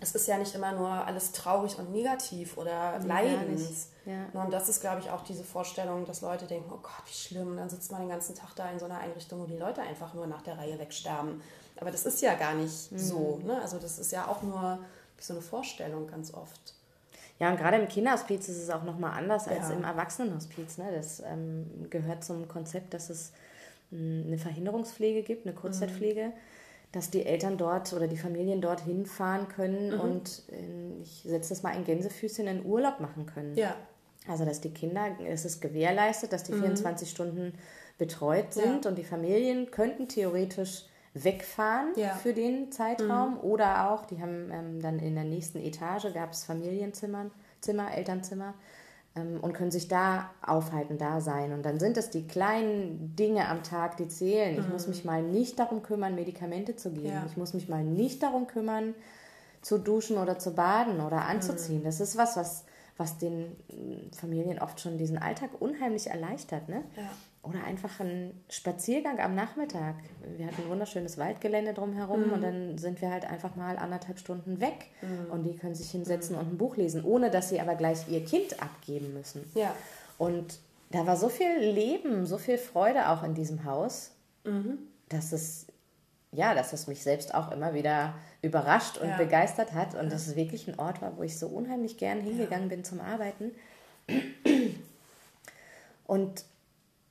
[0.00, 3.88] es ist ja nicht immer nur alles traurig und negativ oder nee, leidens.
[4.04, 4.42] Ja.
[4.42, 7.56] Und das ist, glaube ich, auch diese Vorstellung, dass Leute denken, oh Gott, wie schlimm,
[7.56, 10.12] dann sitzt man den ganzen Tag da in so einer Einrichtung, wo die Leute einfach
[10.14, 11.42] nur nach der Reihe wegsterben.
[11.76, 12.98] Aber das ist ja gar nicht mhm.
[12.98, 13.40] so.
[13.44, 13.60] Ne?
[13.60, 14.78] Also das ist ja auch nur
[15.18, 16.74] so eine Vorstellung ganz oft.
[17.40, 19.74] Ja, und gerade im Kinderhospiz ist es auch nochmal anders als ja.
[19.74, 20.78] im Erwachsenenhospiz.
[20.78, 20.92] Ne?
[20.94, 23.32] Das ähm, gehört zum Konzept, dass es
[23.90, 26.32] mh, hm, eine Verhinderungspflege gibt, eine Kurzzeitpflege, mhm.
[26.92, 30.00] dass die Eltern dort oder die Familien dort hinfahren können mhm.
[30.00, 33.56] und in, ich setze das mal in Gänsefüßchen in Urlaub machen können.
[33.56, 33.74] Ja.
[34.28, 36.60] Also, dass die Kinder, es ist gewährleistet, dass die mhm.
[36.60, 37.52] 24 Stunden
[37.98, 38.90] betreut sind ja.
[38.90, 42.10] und die Familien könnten theoretisch wegfahren ja.
[42.10, 43.34] für den Zeitraum.
[43.34, 43.40] Mhm.
[43.40, 48.54] Oder auch, die haben ähm, dann in der nächsten Etage, gab es Familienzimmer, Zimmer, Elternzimmer
[49.16, 51.52] ähm, und können sich da aufhalten, da sein.
[51.52, 54.58] Und dann sind es die kleinen Dinge am Tag, die zählen.
[54.58, 54.92] Ich muss mhm.
[54.92, 57.08] mich mal nicht darum kümmern, Medikamente zu geben.
[57.08, 57.24] Ja.
[57.26, 58.94] Ich muss mich mal nicht darum kümmern,
[59.62, 61.80] zu duschen oder zu baden oder anzuziehen.
[61.80, 61.84] Mhm.
[61.84, 62.64] Das ist was, was
[62.96, 63.56] was den
[64.12, 66.68] Familien oft schon diesen Alltag unheimlich erleichtert.
[66.68, 66.84] Ne?
[66.96, 67.10] Ja.
[67.44, 69.96] Oder einfach ein Spaziergang am Nachmittag.
[70.36, 72.32] Wir hatten ein wunderschönes Waldgelände drumherum mhm.
[72.32, 75.30] und dann sind wir halt einfach mal anderthalb Stunden weg mhm.
[75.30, 76.40] und die können sich hinsetzen mhm.
[76.40, 79.44] und ein Buch lesen, ohne dass sie aber gleich ihr Kind abgeben müssen.
[79.54, 79.74] Ja.
[80.16, 80.58] Und
[80.90, 84.12] da war so viel Leben, so viel Freude auch in diesem Haus,
[84.44, 84.78] mhm.
[85.08, 85.66] dass es
[86.32, 89.16] ja, dass es mich selbst auch immer wieder überrascht und ja.
[89.16, 90.10] begeistert hat und ja.
[90.10, 92.76] dass es wirklich ein Ort war, wo ich so unheimlich gern hingegangen ja.
[92.76, 93.52] bin zum Arbeiten.
[96.06, 96.44] Und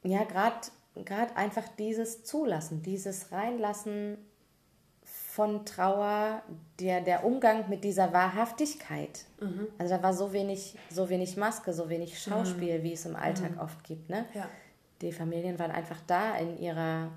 [0.03, 4.17] ja, gerade einfach dieses Zulassen, dieses Reinlassen
[5.03, 6.43] von Trauer,
[6.79, 9.25] der, der Umgang mit dieser Wahrhaftigkeit.
[9.39, 9.67] Mhm.
[9.79, 12.83] Also da war so wenig, so wenig Maske, so wenig Schauspiel, mhm.
[12.83, 13.59] wie es im Alltag mhm.
[13.59, 14.09] oft gibt.
[14.09, 14.25] Ne?
[14.35, 14.47] Ja.
[15.01, 17.09] Die Familien waren einfach da in ihrer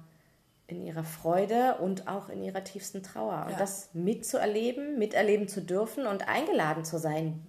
[0.69, 3.45] in ihrer Freude und auch in ihrer tiefsten Trauer.
[3.47, 3.59] Und ja.
[3.59, 7.47] das mitzuerleben, miterleben zu dürfen und eingeladen zu sein,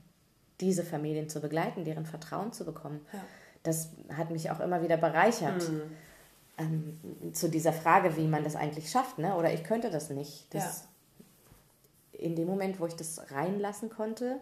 [0.62, 3.19] diese Familien zu begleiten, deren Vertrauen zu bekommen, ja.
[3.63, 5.70] Das hat mich auch immer wieder bereichert.
[5.70, 5.82] Mhm.
[6.60, 9.36] Ähm, zu dieser Frage, wie man das eigentlich schafft, ne?
[9.36, 10.54] oder ich könnte das nicht.
[10.54, 10.88] Das,
[12.13, 12.20] ja.
[12.20, 14.39] In dem Moment, wo ich das reinlassen konnte,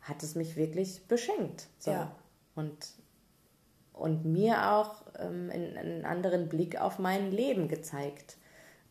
[0.00, 1.68] hat es mich wirklich beschenkt.
[1.78, 1.92] So.
[1.92, 2.16] Ja.
[2.56, 2.94] Und
[4.00, 8.38] und mir auch ähm, einen anderen Blick auf mein Leben gezeigt.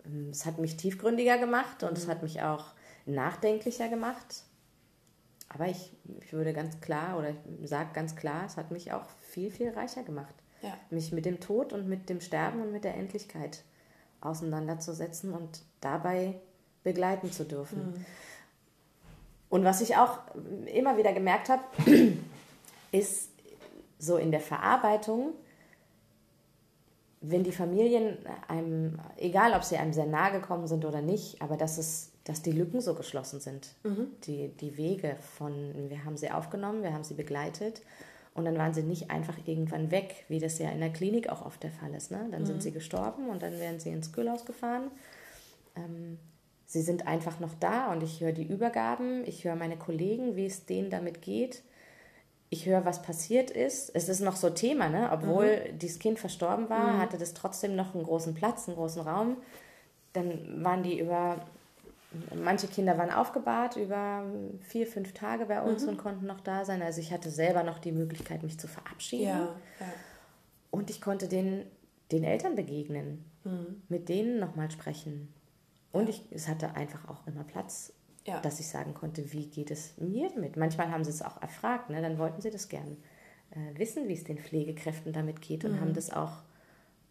[0.05, 1.97] Ähm, es hat mich tiefgründiger gemacht und mhm.
[1.97, 2.65] es hat mich auch
[3.07, 4.43] nachdenklicher gemacht.
[5.49, 9.07] Aber ich, ich würde ganz klar oder ich sage ganz klar, es hat mich auch
[9.29, 10.33] viel, viel reicher gemacht.
[10.61, 10.73] Ja.
[10.89, 13.63] Mich mit dem Tod und mit dem Sterben und mit der Endlichkeit
[14.21, 16.35] auseinanderzusetzen und dabei
[16.83, 17.79] begleiten zu dürfen.
[17.79, 18.05] Mhm.
[19.49, 20.19] Und was ich auch
[20.65, 21.63] immer wieder gemerkt habe,
[22.91, 23.29] ist,
[23.97, 25.33] so in der Verarbeitung,
[27.21, 31.57] wenn die Familien einem, egal ob sie einem sehr nahe gekommen sind oder nicht, aber
[31.57, 34.07] dass es, dass die Lücken so geschlossen sind, mhm.
[34.23, 37.81] die, die Wege von, wir haben sie aufgenommen, wir haben sie begleitet
[38.39, 41.45] und dann waren sie nicht einfach irgendwann weg, wie das ja in der Klinik auch
[41.45, 42.09] oft der Fall ist.
[42.09, 42.25] Ne?
[42.31, 42.45] Dann mhm.
[42.47, 44.89] sind sie gestorben und dann werden sie ins Kühlhaus gefahren.
[45.75, 46.17] Ähm,
[46.65, 50.45] sie sind einfach noch da und ich höre die Übergaben, ich höre meine Kollegen, wie
[50.45, 51.63] es denen damit geht.
[52.49, 53.91] Ich höre, was passiert ist.
[53.93, 55.09] Es ist noch so Thema, ne?
[55.11, 55.77] Obwohl mhm.
[55.77, 56.99] dieses Kind verstorben war, mhm.
[56.99, 59.35] hatte das trotzdem noch einen großen Platz, einen großen Raum.
[60.13, 61.45] Dann waren die über,
[62.35, 64.25] manche Kinder waren aufgebahrt über
[64.61, 65.89] vier, fünf Tage bei uns mhm.
[65.89, 66.81] und konnten noch da sein.
[66.81, 69.27] Also ich hatte selber noch die Möglichkeit, mich zu verabschieden.
[69.27, 69.85] Ja, ja.
[70.71, 71.65] Und ich konnte den,
[72.11, 73.83] den Eltern begegnen, mhm.
[73.89, 75.33] mit denen nochmal sprechen.
[75.91, 77.93] Und ich, es hatte einfach auch immer Platz,
[78.25, 78.39] ja.
[78.41, 80.57] dass ich sagen konnte, wie geht es mir damit.
[80.57, 82.01] Manchmal haben sie es auch erfragt, ne?
[82.01, 82.97] dann wollten sie das gern
[83.51, 85.81] äh, wissen, wie es den Pflegekräften damit geht und mhm.
[85.81, 86.43] haben das auch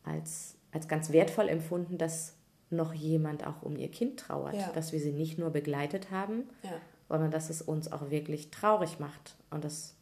[0.05, 2.38] als, als ganz wertvoll empfunden, dass
[2.71, 4.71] noch jemand auch um ihr Kind trauert, ja.
[4.75, 6.73] dass wir sie nicht nur begleitet haben, ja.
[7.09, 9.37] sondern dass es uns auch wirklich traurig macht.
[9.51, 9.95] Und das,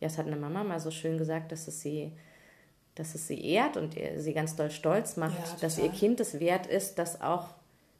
[0.00, 2.12] ja, es hat eine Mama mal so schön gesagt, dass es sie
[2.94, 6.38] dass es sie ehrt und sie ganz doll stolz macht, ja, dass ihr Kind es
[6.38, 7.48] wert ist, dass auch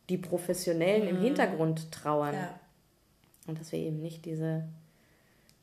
[0.08, 1.08] die Professionellen mhm.
[1.08, 2.36] im Hintergrund trauern.
[3.46, 4.64] Und dass wir eben nicht diese,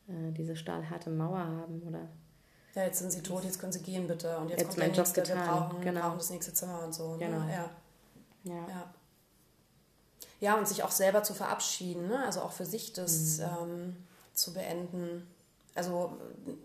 [0.08, 2.10] äh, diese stahlharte Mauer haben oder.
[2.76, 4.38] Ja, jetzt sind sie tot, jetzt können sie gehen bitte.
[4.38, 6.02] Und jetzt, jetzt kommt der nächste, wir brauchen, genau.
[6.02, 7.16] brauchen das nächste Zimmer und so.
[7.16, 7.26] Ne?
[7.26, 7.40] Genau.
[7.40, 7.54] Ne?
[7.54, 7.70] Ja.
[8.44, 8.54] Ja.
[8.54, 8.94] ja.
[10.40, 12.26] Ja, und sich auch selber zu verabschieden, ne?
[12.26, 13.46] also auch für sich das mhm.
[13.62, 13.98] ähm,
[14.34, 15.28] zu beenden.
[15.76, 16.18] Also,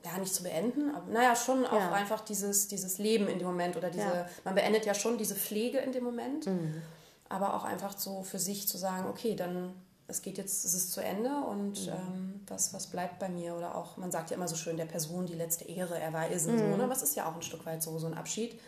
[0.04, 1.92] ja, nicht zu beenden, aber naja, schon auch ja.
[1.92, 4.28] einfach dieses, dieses Leben in dem Moment oder diese, ja.
[4.44, 6.46] man beendet ja schon diese Pflege in dem Moment.
[6.46, 6.82] Mhm
[7.28, 9.74] aber auch einfach so für sich zu sagen, okay, dann
[10.08, 11.92] es geht jetzt, es ist zu Ende und mhm.
[11.92, 13.56] ähm, was, was bleibt bei mir?
[13.56, 16.54] Oder auch, man sagt ja immer so schön, der Person die letzte Ehre erweisen.
[16.54, 16.58] Mhm.
[16.58, 16.88] So, ne?
[16.88, 18.60] Was ist ja auch ein Stück weit so, so ein Abschied.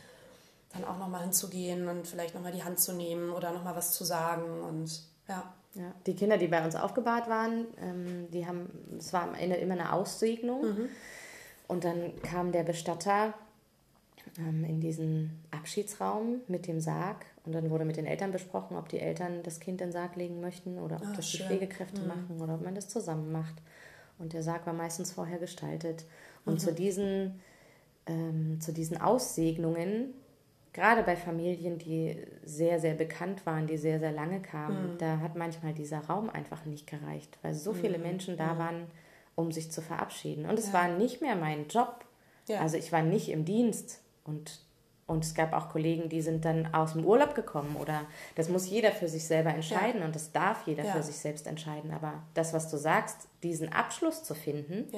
[0.73, 4.05] Dann auch nochmal hinzugehen und vielleicht nochmal die Hand zu nehmen oder nochmal was zu
[4.05, 5.53] sagen und ja.
[5.75, 9.57] Ja, die Kinder, die bei uns aufgebahrt waren, ähm, die haben, es war am Ende
[9.57, 10.63] immer eine Aussegnung.
[10.63, 10.89] Mhm.
[11.69, 13.35] Und dann kam der Bestatter
[14.39, 18.89] ähm, in diesen Abschiedsraum mit dem Sarg und dann wurde mit den Eltern besprochen, ob
[18.89, 21.41] die Eltern das Kind in den Sarg legen möchten oder ob Ach, das schön.
[21.41, 22.09] die Pflegekräfte mhm.
[22.09, 23.55] machen oder ob man das zusammen macht.
[24.19, 26.05] Und der Sarg war meistens vorher gestaltet.
[26.45, 26.59] Und mhm.
[26.59, 27.41] zu, diesen,
[28.07, 30.15] ähm, zu diesen Aussegnungen,
[30.79, 34.99] gerade bei Familien, die sehr, sehr bekannt waren, die sehr, sehr lange kamen, mhm.
[34.99, 38.05] da hat manchmal dieser Raum einfach nicht gereicht, weil so viele mhm.
[38.05, 38.59] Menschen da mhm.
[38.59, 38.87] waren,
[39.35, 40.47] um sich zu verabschieden.
[40.47, 40.75] Und es ja.
[40.75, 42.05] war nicht mehr mein Job.
[42.47, 42.61] Ja.
[42.61, 44.61] Also ich war nicht im Dienst und
[45.07, 48.03] und es gab auch Kollegen, die sind dann aus dem Urlaub gekommen oder
[48.35, 50.07] das muss jeder für sich selber entscheiden ja.
[50.07, 51.95] und das darf jeder für sich selbst entscheiden.
[51.95, 54.93] Aber das, was du sagst, diesen Abschluss zu finden,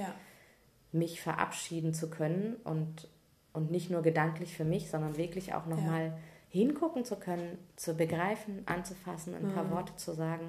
[0.90, 3.06] mich verabschieden zu können und,
[3.52, 6.18] und nicht nur gedanklich für mich, sondern wirklich auch nochmal ja.
[6.48, 9.52] hingucken zu können, zu begreifen, anzufassen, ein mhm.
[9.52, 10.46] paar Worte zu sagen,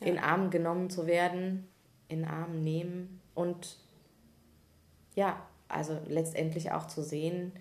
[0.00, 0.06] mhm.
[0.06, 1.68] in Arm genommen zu werden,
[2.08, 3.78] in Arm nehmen und
[5.14, 7.52] ja, also letztendlich auch zu sehen,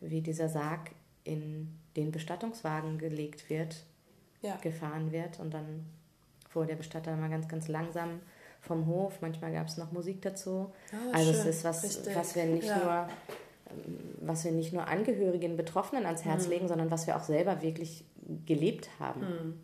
[0.00, 0.90] wie dieser Sarg
[1.24, 3.84] in den Bestattungswagen gelegt wird,
[4.42, 4.56] ja.
[4.56, 5.86] gefahren wird und dann
[6.48, 8.20] fuhr der Bestatter mal ganz, ganz langsam
[8.66, 9.14] vom Hof.
[9.20, 10.72] Manchmal gab es noch Musik dazu.
[10.92, 11.40] Ah, also schön.
[11.40, 12.76] es ist was, was wir nicht ja.
[12.78, 13.08] nur
[13.70, 16.50] ähm, was wir nicht nur Angehörigen, Betroffenen ans Herz mhm.
[16.50, 18.04] legen, sondern was wir auch selber wirklich
[18.44, 19.20] gelebt haben.
[19.20, 19.60] Mhm.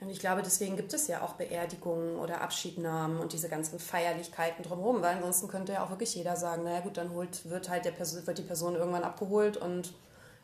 [0.00, 4.62] Und ich glaube, deswegen gibt es ja auch Beerdigungen oder Abschiednahmen und diese ganzen Feierlichkeiten
[4.62, 7.84] drumherum, weil ansonsten könnte ja auch wirklich jeder sagen, naja gut, dann holt, wird halt
[7.84, 9.92] der Person, wird die Person irgendwann abgeholt und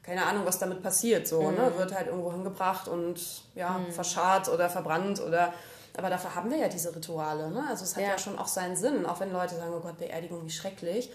[0.02, 1.56] keine Ahnung, was damit passiert, so, mhm.
[1.56, 1.72] ne?
[1.78, 3.92] Wird halt irgendwo hingebracht und ja, mhm.
[3.92, 5.54] verscharrt oder verbrannt oder
[5.96, 7.64] aber dafür haben wir ja diese Rituale, ne?
[7.68, 8.10] Also es hat ja.
[8.10, 11.12] ja schon auch seinen Sinn, auch wenn Leute sagen, oh Gott, Beerdigung, wie schrecklich.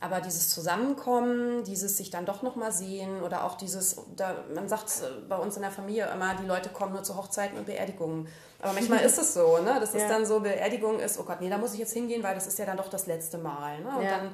[0.00, 4.92] Aber dieses Zusammenkommen, dieses sich dann doch nochmal sehen oder auch dieses, da, man sagt
[5.28, 8.28] bei uns in der Familie immer, die Leute kommen nur zu Hochzeiten und Beerdigungen.
[8.60, 9.78] Aber manchmal ist es so, ne?
[9.80, 10.00] Das ja.
[10.00, 12.46] ist dann so, Beerdigung ist, oh Gott, nee, da muss ich jetzt hingehen, weil das
[12.46, 13.80] ist ja dann doch das letzte Mal.
[13.80, 13.96] Ne?
[13.96, 14.18] Und ja.
[14.18, 14.30] dann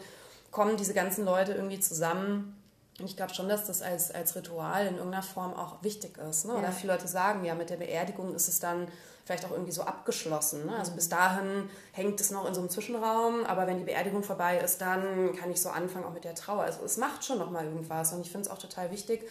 [0.50, 2.61] kommen diese ganzen Leute irgendwie zusammen.
[3.00, 6.44] Und ich glaube schon, dass das als, als Ritual in irgendeiner Form auch wichtig ist.
[6.44, 6.54] Ne?
[6.54, 8.87] Oder viele Leute sagen, ja, mit der Beerdigung ist es dann
[9.24, 10.66] vielleicht auch irgendwie so abgeschlossen.
[10.66, 10.76] Ne?
[10.76, 14.59] Also bis dahin hängt es noch in so einem Zwischenraum, aber wenn die Beerdigung vorbei
[14.59, 16.62] ist, dann kann ich so anfangen auch mit der Trauer.
[16.62, 19.28] Also es macht schon nochmal irgendwas und ich finde es auch total wichtig,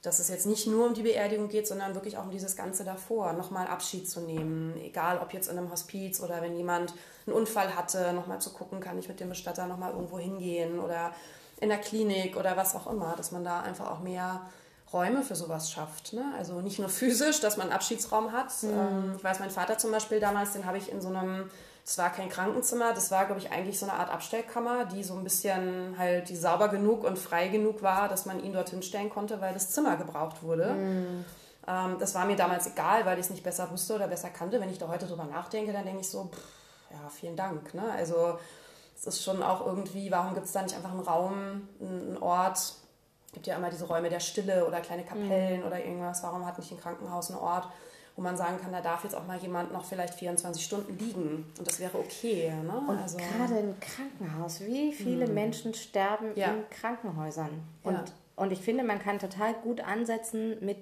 [0.00, 2.82] dass es jetzt nicht nur um die Beerdigung geht, sondern wirklich auch um dieses Ganze
[2.82, 4.76] davor, nochmal Abschied zu nehmen.
[4.82, 6.94] Egal, ob jetzt in einem Hospiz oder wenn jemand
[7.26, 11.12] einen Unfall hatte, nochmal zu gucken, kann ich mit dem Bestatter nochmal irgendwo hingehen oder
[11.62, 14.42] in der Klinik oder was auch immer, dass man da einfach auch mehr
[14.92, 16.12] Räume für sowas schafft.
[16.12, 16.24] Ne?
[16.36, 18.52] Also nicht nur physisch, dass man einen Abschiedsraum hat.
[18.62, 18.70] Mhm.
[18.70, 21.48] Ähm, ich weiß, mein Vater zum Beispiel damals, den habe ich in so einem,
[21.84, 25.14] das war kein Krankenzimmer, das war, glaube ich, eigentlich so eine Art Abstellkammer, die so
[25.14, 29.08] ein bisschen halt, die sauber genug und frei genug war, dass man ihn dorthin stellen
[29.08, 30.74] konnte, weil das Zimmer gebraucht wurde.
[30.74, 31.24] Mhm.
[31.68, 34.60] Ähm, das war mir damals egal, weil ich es nicht besser wusste oder besser kannte.
[34.60, 36.42] Wenn ich da heute drüber nachdenke, dann denke ich so, pff,
[36.90, 37.72] ja, vielen Dank.
[37.72, 37.84] Ne?
[37.96, 38.36] Also
[39.04, 42.74] es ist schon auch irgendwie, warum gibt es da nicht einfach einen Raum, einen Ort,
[43.32, 45.66] gibt ja immer diese Räume der Stille oder kleine Kapellen mhm.
[45.66, 46.22] oder irgendwas.
[46.22, 47.68] Warum hat nicht ein Krankenhaus einen Ort,
[48.14, 51.46] wo man sagen kann, da darf jetzt auch mal jemand noch vielleicht 24 Stunden liegen
[51.58, 52.52] und das wäre okay.
[52.62, 52.82] Ne?
[52.86, 55.32] Und also, gerade im Krankenhaus, wie viele mh.
[55.32, 56.52] Menschen sterben ja.
[56.52, 57.50] in Krankenhäusern?
[57.82, 58.04] Und, ja.
[58.36, 60.76] und ich finde, man kann total gut ansetzen mit,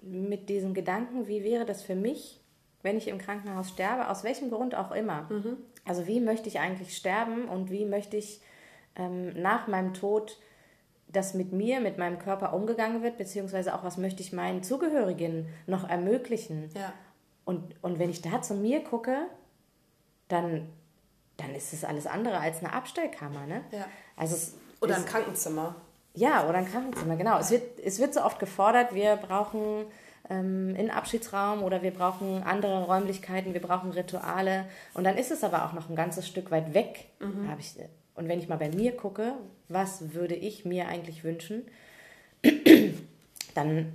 [0.00, 2.40] mit diesem Gedanken, wie wäre das für mich,
[2.82, 5.22] wenn ich im Krankenhaus sterbe, aus welchem Grund auch immer.
[5.28, 5.56] Mhm.
[5.86, 8.40] Also wie möchte ich eigentlich sterben und wie möchte ich
[8.96, 10.38] ähm, nach meinem Tod
[11.08, 15.48] dass mit mir, mit meinem Körper umgegangen wird, beziehungsweise auch, was möchte ich meinen Zugehörigen
[15.66, 16.70] noch ermöglichen.
[16.74, 16.92] Ja.
[17.44, 19.26] Und, und wenn ich da zu mir gucke,
[20.28, 20.68] dann,
[21.36, 23.46] dann ist es alles andere als eine Abstellkammer.
[23.46, 23.62] Ne?
[23.70, 23.86] Ja.
[24.16, 25.76] Also oder ein Krankenzimmer.
[26.14, 27.38] Ja, oder ein Krankenzimmer, genau.
[27.38, 29.86] Es, wird, es wird so oft gefordert, wir brauchen
[30.30, 34.66] ähm, einen Abschiedsraum oder wir brauchen andere Räumlichkeiten, wir brauchen Rituale.
[34.94, 37.48] Und dann ist es aber auch noch ein ganzes Stück weit weg, mhm.
[37.58, 37.74] ich
[38.16, 39.34] und wenn ich mal bei mir gucke,
[39.68, 41.62] was würde ich mir eigentlich wünschen,
[43.54, 43.92] dann,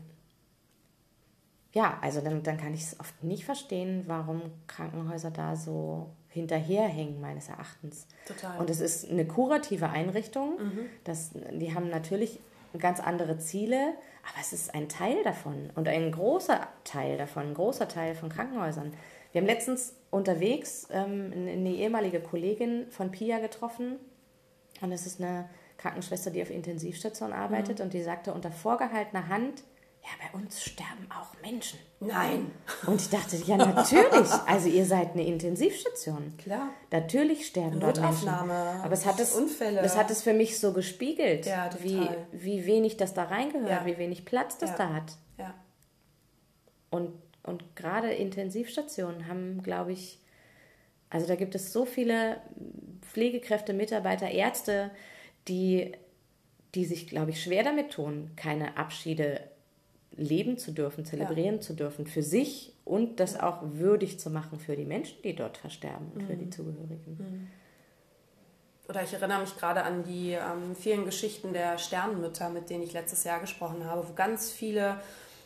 [1.73, 7.19] ja, also dann, dann kann ich es oft nicht verstehen, warum Krankenhäuser da so hinterherhängen,
[7.19, 8.07] meines Erachtens.
[8.27, 8.59] Total.
[8.59, 10.57] Und es ist eine kurative Einrichtung.
[10.59, 10.79] Mhm.
[11.03, 12.39] Das, die haben natürlich
[12.79, 17.53] ganz andere Ziele, aber es ist ein Teil davon und ein großer Teil davon, ein
[17.53, 18.93] großer Teil von Krankenhäusern.
[19.31, 23.97] Wir haben letztens unterwegs ähm, eine ehemalige Kollegin von Pia getroffen,
[24.81, 27.85] und das ist eine Krankenschwester, die auf Intensivstation arbeitet mhm.
[27.85, 29.63] und die sagte unter vorgehaltener Hand,
[30.03, 31.77] ja, bei uns sterben auch Menschen.
[31.99, 32.51] Nein.
[32.87, 34.29] Und ich dachte, ja, natürlich.
[34.47, 36.35] Also ihr seid eine Intensivstation.
[36.37, 36.69] Klar.
[36.91, 38.27] Natürlich sterben dort Menschen.
[38.29, 39.81] Aber es hat es, Unfälle.
[39.81, 43.85] das hat es für mich so gespiegelt, ja, wie, wie wenig das da reingehört, ja.
[43.85, 44.77] wie wenig Platz das ja.
[44.77, 45.17] da hat.
[45.37, 45.53] Ja.
[46.89, 47.11] Und,
[47.43, 50.19] und gerade Intensivstationen haben, glaube ich,
[51.11, 52.41] also da gibt es so viele
[53.01, 54.89] Pflegekräfte, Mitarbeiter, Ärzte,
[55.47, 55.91] die,
[56.73, 59.50] die sich, glaube ich, schwer damit tun, keine Abschiede
[60.15, 61.61] leben zu dürfen, zelebrieren ja.
[61.61, 65.57] zu dürfen für sich und das auch würdig zu machen für die Menschen, die dort
[65.57, 66.27] versterben und mhm.
[66.27, 66.51] für die mhm.
[66.51, 67.17] Zugehörigen.
[67.17, 67.47] Mhm.
[68.89, 72.91] Oder ich erinnere mich gerade an die ähm, vielen Geschichten der Sternenmütter, mit denen ich
[72.91, 74.97] letztes Jahr gesprochen habe, wo ganz viele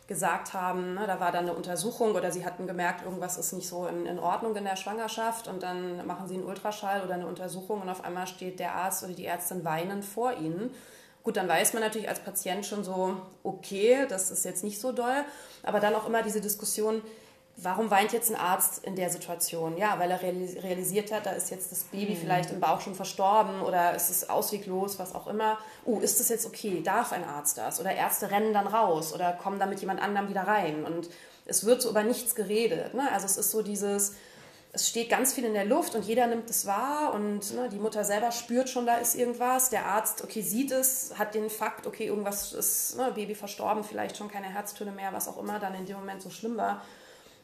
[0.07, 3.67] gesagt haben, ne, da war dann eine Untersuchung oder sie hatten gemerkt, irgendwas ist nicht
[3.67, 7.27] so in, in, Ordnung in der Schwangerschaft und dann machen sie einen Ultraschall oder eine
[7.27, 10.71] Untersuchung und auf einmal steht der Arzt oder die Ärztin weinend vor ihnen.
[11.25, 14.91] Gut, dann weiß man natürlich als Patient schon so, okay, das ist jetzt nicht so
[14.91, 15.25] doll,
[15.63, 17.01] aber dann auch immer diese Diskussion,
[17.57, 19.75] warum weint jetzt ein Arzt in der Situation?
[19.75, 22.17] Ja, weil er realisiert hat, da ist jetzt das Baby mhm.
[22.17, 25.57] vielleicht im Bauch schon verstorben oder es ist ausweglos, was auch immer.
[25.83, 26.83] Oh, ist das jetzt okay?
[26.83, 27.79] Darf ein Arzt das?
[27.79, 30.85] Oder Ärzte rennen dann raus oder kommen dann mit jemand anderem wieder rein.
[30.85, 31.09] Und
[31.47, 32.93] es wird so über nichts geredet.
[32.93, 33.11] Ne?
[33.11, 34.13] Also es ist so dieses,
[34.75, 37.79] es steht ganz viel in der Luft und jeder nimmt es wahr und ne, die
[37.79, 39.69] Mutter selber spürt schon, da ist irgendwas.
[39.69, 44.17] Der Arzt, okay, sieht es, hat den Fakt, okay, irgendwas ist, ne, Baby verstorben, vielleicht
[44.17, 46.81] schon keine Herztöne mehr, was auch immer dann in dem Moment so schlimm war.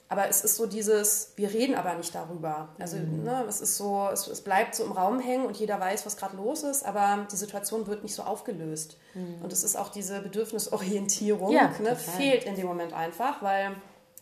[0.10, 2.68] Aber es ist so dieses, wir reden aber nicht darüber.
[2.78, 3.24] Also mhm.
[3.24, 6.18] ne, es ist so, es, es, bleibt so im Raum hängen und jeder weiß, was
[6.18, 8.98] gerade los ist, aber die Situation wird nicht so aufgelöst.
[9.14, 9.42] Mhm.
[9.42, 13.78] Und es ist auch diese Bedürfnisorientierung, ja, ne, fehlt in dem Moment einfach, weil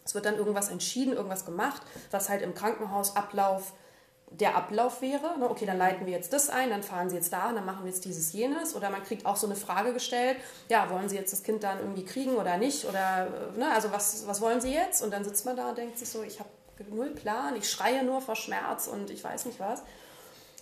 [0.06, 1.82] es wird dann irgendwas entschieden, irgendwas gemacht,
[2.12, 3.74] was halt im Krankenhausablauf
[4.32, 5.38] der Ablauf wäre.
[5.40, 5.50] Ne?
[5.50, 7.92] Okay, dann leiten wir jetzt das ein, dann fahren Sie jetzt da, dann machen wir
[7.92, 8.76] jetzt dieses, jenes.
[8.76, 10.38] Oder man kriegt auch so eine Frage gestellt,
[10.70, 12.86] ja, wollen Sie jetzt das Kind dann irgendwie kriegen oder nicht?
[12.86, 15.02] Oder, ne, also was, was wollen Sie jetzt?
[15.02, 16.50] Und dann sitzt man da und denkt sich so, ich habe
[16.90, 19.84] null Plan, ich schreie nur vor Schmerz und ich weiß nicht was.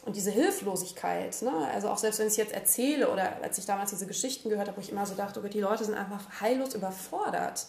[0.05, 1.51] Und diese Hilflosigkeit, ne?
[1.73, 4.69] also auch selbst wenn ich es jetzt erzähle oder als ich damals diese Geschichten gehört
[4.69, 7.67] habe, wo ich immer so dachte, okay, die Leute sind einfach heillos überfordert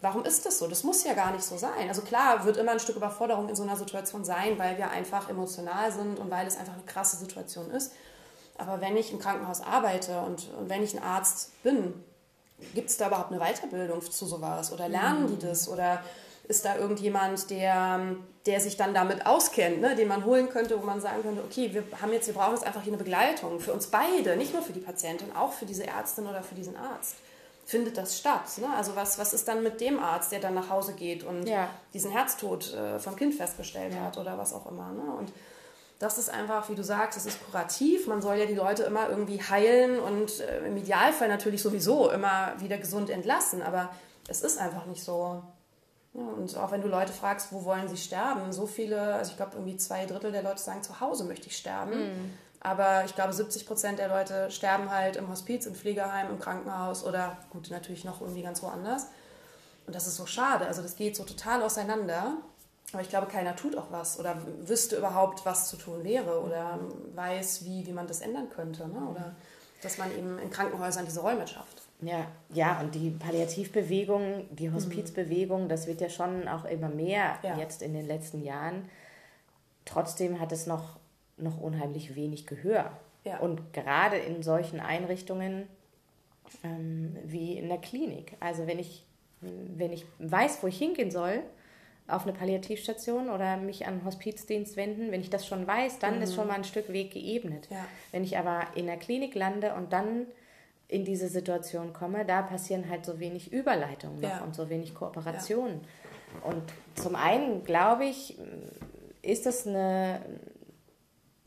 [0.00, 0.66] warum ist das so?
[0.66, 1.88] Das muss ja gar nicht so sein.
[1.88, 5.28] Also klar wird immer ein Stück Überforderung in so einer Situation sein, weil wir einfach
[5.28, 7.92] emotional sind und weil es einfach eine krasse Situation ist.
[8.56, 11.94] Aber wenn ich im Krankenhaus arbeite und, und wenn ich ein Arzt bin,
[12.74, 14.72] gibt es da überhaupt eine Weiterbildung zu sowas?
[14.72, 15.68] Oder lernen die das?
[15.68, 16.02] Oder
[16.46, 20.84] ist da irgendjemand, der, der sich dann damit auskennt, ne, den man holen könnte, wo
[20.84, 23.72] man sagen könnte, okay, wir haben jetzt, wir brauchen jetzt einfach hier eine Begleitung für
[23.72, 27.16] uns beide, nicht nur für die Patientin, auch für diese Ärztin oder für diesen Arzt
[27.70, 28.58] findet das statt?
[28.58, 28.66] Ne?
[28.76, 31.70] Also was, was ist dann mit dem Arzt, der dann nach Hause geht und ja.
[31.94, 34.06] diesen Herztod äh, vom Kind festgestellt ja.
[34.06, 34.90] hat oder was auch immer.
[34.90, 35.04] Ne?
[35.18, 35.32] Und
[36.00, 38.08] das ist einfach, wie du sagst, es ist kurativ.
[38.08, 42.54] Man soll ja die Leute immer irgendwie heilen und äh, im Idealfall natürlich sowieso immer
[42.58, 43.62] wieder gesund entlassen.
[43.62, 43.90] Aber
[44.26, 45.42] es ist einfach nicht so.
[46.12, 49.36] Ja, und auch wenn du Leute fragst, wo wollen sie sterben, so viele, also ich
[49.36, 51.92] glaube irgendwie zwei Drittel der Leute sagen, zu Hause möchte ich sterben.
[51.92, 52.32] Mhm.
[52.60, 57.04] Aber ich glaube, 70 Prozent der Leute sterben halt im Hospiz, im Pflegeheim, im Krankenhaus
[57.04, 59.06] oder gut, natürlich noch irgendwie ganz woanders.
[59.86, 60.66] Und das ist so schade.
[60.66, 62.34] Also das geht so total auseinander.
[62.92, 64.36] Aber ich glaube, keiner tut auch was oder
[64.66, 66.78] wüsste überhaupt, was zu tun wäre oder
[67.14, 68.88] weiß, wie, wie man das ändern könnte.
[68.88, 69.00] Ne?
[69.08, 69.36] Oder
[69.82, 71.82] dass man eben in Krankenhäusern diese Räume schafft.
[72.02, 77.56] Ja, ja, und die Palliativbewegung, die Hospizbewegung, das wird ja schon auch immer mehr ja.
[77.58, 78.88] jetzt in den letzten Jahren.
[79.84, 80.99] Trotzdem hat es noch,
[81.42, 82.92] noch unheimlich wenig Gehör.
[83.24, 83.38] Ja.
[83.38, 85.66] Und gerade in solchen Einrichtungen
[86.64, 88.36] ähm, wie in der Klinik.
[88.40, 89.04] Also wenn ich,
[89.40, 91.42] wenn ich weiß, wo ich hingehen soll,
[92.08, 96.16] auf eine Palliativstation oder mich an einen Hospizdienst wenden, wenn ich das schon weiß, dann
[96.16, 96.22] mhm.
[96.22, 97.68] ist schon mal ein Stück Weg geebnet.
[97.70, 97.86] Ja.
[98.10, 100.26] Wenn ich aber in der Klinik lande und dann
[100.88, 104.42] in diese Situation komme, da passieren halt so wenig Überleitungen ja.
[104.42, 105.80] und so wenig Kooperationen.
[106.42, 106.50] Ja.
[106.50, 106.62] Und
[106.96, 108.36] zum einen, glaube ich,
[109.22, 110.20] ist das eine,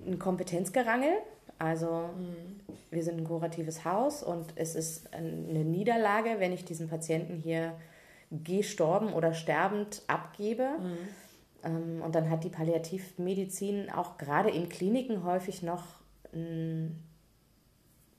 [0.06, 1.14] ein Kompetenzgerangel.
[1.60, 2.60] Also mhm.
[2.90, 7.74] wir sind ein kuratives Haus und es ist eine Niederlage, wenn ich diesen Patienten hier
[8.32, 10.68] gestorben oder sterbend abgebe.
[10.80, 10.98] Mhm.
[11.64, 15.84] Ähm, und dann hat die Palliativmedizin auch gerade in Kliniken häufig noch
[16.34, 17.00] ein,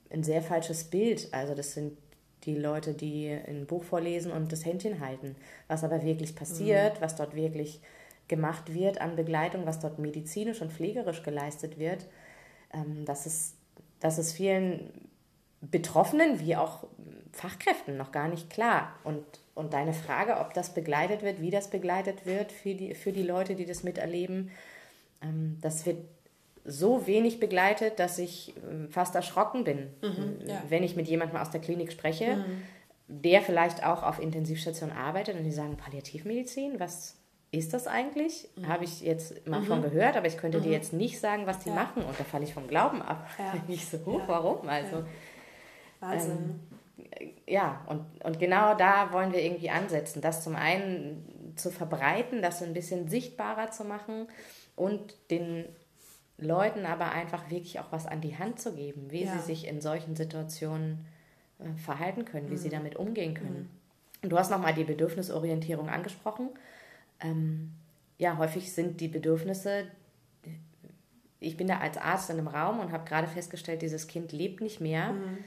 [0.09, 1.29] ein sehr falsches Bild.
[1.33, 1.97] Also das sind
[2.45, 5.35] die Leute, die ein Buch vorlesen und das Händchen halten.
[5.67, 7.01] Was aber wirklich passiert, mhm.
[7.01, 7.81] was dort wirklich
[8.27, 12.07] gemacht wird an Begleitung, was dort medizinisch und pflegerisch geleistet wird,
[12.73, 13.55] ähm, das, ist,
[13.99, 14.91] das ist vielen
[15.61, 16.87] Betroffenen wie auch
[17.31, 18.93] Fachkräften noch gar nicht klar.
[19.03, 19.23] Und
[19.55, 23.23] und deine Frage, ob das begleitet wird, wie das begleitet wird für die, für die
[23.23, 24.51] Leute, die das miterleben,
[25.21, 25.97] ähm, das wird
[26.65, 30.61] so wenig begleitet, dass ich ähm, fast erschrocken bin, mhm, ja.
[30.67, 32.63] wenn ich mit jemandem aus der Klinik spreche, mhm.
[33.07, 37.15] der vielleicht auch auf Intensivstation arbeitet und die sagen, Palliativmedizin, was
[37.55, 38.49] ist das eigentlich?
[38.55, 38.67] Mhm.
[38.67, 39.65] Habe ich jetzt mal mhm.
[39.65, 40.73] von gehört, aber ich könnte dir mhm.
[40.73, 41.75] jetzt nicht sagen, was die ja.
[41.75, 43.27] machen und da falle ich vom Glauben ab.
[43.37, 43.53] Ja.
[43.67, 44.27] Ich so, ja.
[44.27, 44.67] warum?
[44.67, 45.03] Also,
[45.99, 46.59] Wahnsinn.
[47.11, 52.41] Ähm, ja, und, und genau da wollen wir irgendwie ansetzen, das zum einen zu verbreiten,
[52.41, 54.27] das ein bisschen sichtbarer zu machen
[54.75, 55.65] und den
[56.37, 59.31] Leuten aber einfach wirklich auch was an die Hand zu geben, wie ja.
[59.33, 61.05] sie sich in solchen Situationen
[61.59, 62.59] äh, verhalten können, wie mhm.
[62.59, 63.69] sie damit umgehen können.
[63.69, 64.23] Mhm.
[64.23, 66.49] Und du hast nochmal die Bedürfnisorientierung angesprochen.
[67.19, 67.71] Ähm,
[68.17, 69.85] ja, häufig sind die Bedürfnisse,
[71.39, 74.61] ich bin da als Arzt in einem Raum und habe gerade festgestellt, dieses Kind lebt
[74.61, 75.13] nicht mehr.
[75.13, 75.37] Mhm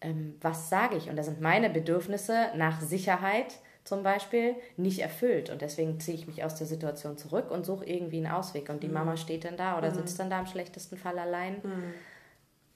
[0.00, 1.08] ähm, was sage ich?
[1.08, 5.50] Und da sind meine Bedürfnisse nach Sicherheit zum Beispiel nicht erfüllt.
[5.50, 8.68] Und deswegen ziehe ich mich aus der Situation zurück und suche irgendwie einen Ausweg.
[8.68, 8.94] Und die mhm.
[8.94, 9.94] Mama steht dann da oder mhm.
[9.94, 11.54] sitzt dann da im schlechtesten Fall allein.
[11.62, 11.94] Mhm.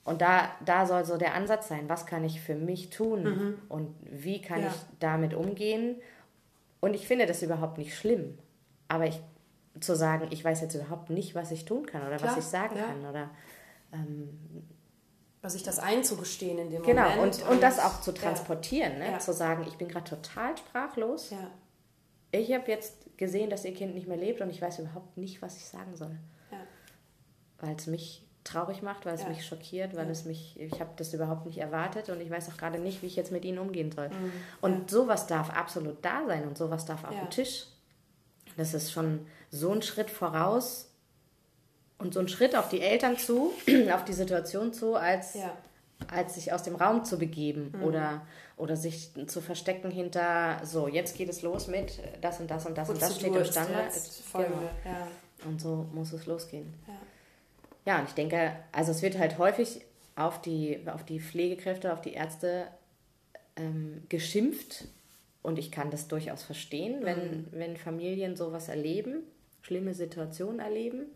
[0.05, 3.55] Und da, da soll so der Ansatz sein, was kann ich für mich tun mhm.
[3.71, 4.69] und wie kann ja.
[4.69, 5.97] ich damit umgehen.
[6.85, 8.37] Und ich finde das überhaupt nicht schlimm.
[8.89, 9.19] Aber ich,
[9.81, 12.33] zu sagen, ich weiß jetzt überhaupt nicht, was ich tun kann oder Klar.
[12.33, 12.85] was ich sagen ja.
[12.85, 13.31] kann oder
[13.91, 14.69] ähm,
[15.45, 17.37] sich das einzugestehen in dem genau, Moment.
[17.37, 18.99] Genau, und, und, das auch zu transportieren, ja.
[18.99, 19.13] Ne?
[19.13, 19.19] Ja.
[19.19, 21.31] zu sagen, ich bin gerade total sprachlos.
[21.31, 21.51] Ja.
[22.33, 25.41] Ich habe jetzt gesehen, dass ihr Kind nicht mehr lebt und ich weiß überhaupt nicht,
[25.41, 26.19] was ich sagen soll.
[27.61, 31.15] Weil es mich traurig macht, weil es mich schockiert, weil es mich, ich habe das
[31.15, 33.91] überhaupt nicht erwartet und ich weiß auch gerade nicht, wie ich jetzt mit ihnen umgehen
[33.91, 34.09] soll.
[34.09, 34.33] Mhm.
[34.61, 37.67] Und sowas darf absolut da sein und sowas darf auf dem Tisch.
[38.57, 40.95] Das ist schon so ein Schritt voraus,
[41.99, 43.53] und so ein Schritt auf die Eltern zu,
[43.93, 45.57] auf die Situation zu, als, ja.
[46.09, 47.83] als sich aus dem Raum zu begeben mhm.
[47.83, 48.27] oder,
[48.57, 52.77] oder sich zu verstecken hinter, so, jetzt geht es los mit das und das und
[52.77, 53.93] das Prozedur und das steht im Standard.
[54.33, 54.71] Genau.
[54.85, 55.09] Ja.
[55.47, 56.75] Und so muss es losgehen.
[56.87, 56.95] Ja.
[57.85, 59.83] Ja, und ich denke, also es wird halt häufig
[60.17, 62.69] auf die, auf die Pflegekräfte, auf die Ärzte
[63.57, 64.87] ähm, geschimpft.
[65.43, 67.47] Und ich kann das durchaus verstehen, wenn, mhm.
[67.53, 69.23] wenn Familien sowas erleben,
[69.63, 71.07] schlimme Situationen erleben.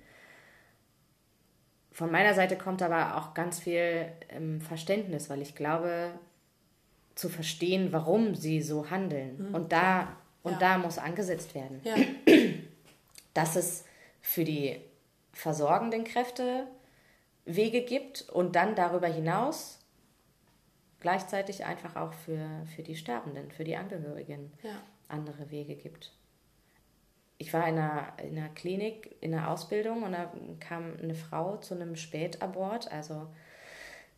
[1.93, 6.13] Von meiner Seite kommt aber auch ganz viel ähm, Verständnis, weil ich glaube,
[7.15, 9.49] zu verstehen, warum sie so handeln.
[9.49, 9.55] Mhm.
[9.55, 10.59] Und da und ja.
[10.59, 11.81] da muss angesetzt werden.
[11.85, 11.95] Ja.
[13.35, 13.85] Dass es
[14.21, 14.77] für die
[15.33, 16.67] versorgenden Kräfte
[17.45, 19.79] Wege gibt und dann darüber hinaus
[21.01, 24.83] gleichzeitig einfach auch für, für die Sterbenden, für die Angehörigen ja.
[25.09, 26.13] andere Wege gibt
[27.39, 31.57] ich war in einer, in einer Klinik in der Ausbildung und da kam eine Frau
[31.57, 33.29] zu einem Spätabort, also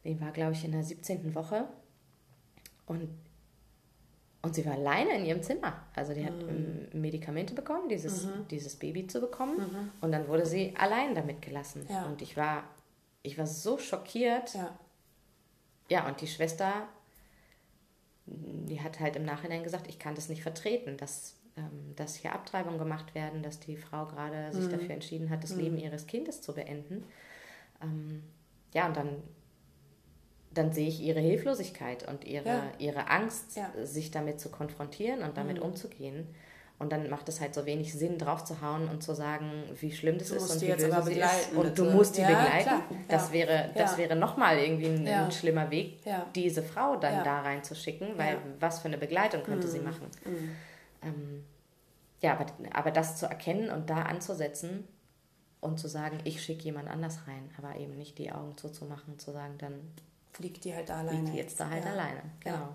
[0.04, 1.34] die war, glaube ich, in der 17.
[1.34, 1.68] Woche
[2.86, 3.10] und,
[4.42, 5.82] und sie war alleine in ihrem Zimmer.
[5.94, 6.88] Also die hat mhm.
[6.92, 8.48] Medikamente bekommen, dieses, mhm.
[8.50, 9.90] dieses Baby zu bekommen mhm.
[10.00, 11.86] und dann wurde sie allein damit gelassen.
[11.88, 12.06] Ja.
[12.06, 12.64] Und ich war,
[13.22, 14.54] ich war so schockiert.
[14.54, 14.78] Ja.
[15.88, 16.88] ja, und die Schwester,
[18.26, 22.32] die hat halt im Nachhinein gesagt, ich kann das nicht vertreten, dass ähm, dass hier
[22.32, 24.70] Abtreibungen gemacht werden, dass die Frau gerade sich mhm.
[24.70, 25.60] dafür entschieden hat, das mhm.
[25.60, 27.04] Leben ihres Kindes zu beenden.
[27.82, 28.22] Ähm,
[28.72, 29.22] ja, und dann,
[30.52, 32.62] dann sehe ich ihre Hilflosigkeit und ihre, ja.
[32.78, 33.70] ihre Angst, ja.
[33.84, 35.64] sich damit zu konfrontieren und damit mhm.
[35.64, 36.26] umzugehen.
[36.78, 39.92] Und dann macht es halt so wenig Sinn, drauf zu hauen und zu sagen, wie
[39.92, 41.54] schlimm das Du ist und wie böse sie begleiten, ist.
[41.54, 42.62] Und du musst die Ja, begleiten.
[42.64, 42.82] klar.
[43.06, 45.98] Das wäre, das wäre nochmal irgendwie ein, ein schlimmer Weg,
[46.34, 48.36] diese Frau dann da reinzuschicken, weil.
[48.36, 48.40] Mhm.
[48.60, 50.06] was für eine Begleitung könnte sie machen?
[51.02, 51.44] Ähm,
[52.22, 54.88] ja, aber, aber das zu erkennen und da anzusetzen
[55.60, 59.32] und zu sagen, ich schicke jemand anders rein, aber eben nicht die Augen zuzumachen, zu
[59.32, 59.74] sagen, dann
[60.32, 61.18] Fliegt die halt da alleine.
[61.20, 61.90] liegt die jetzt da halt Ja.
[61.92, 62.22] alleine.
[62.40, 62.68] Genau.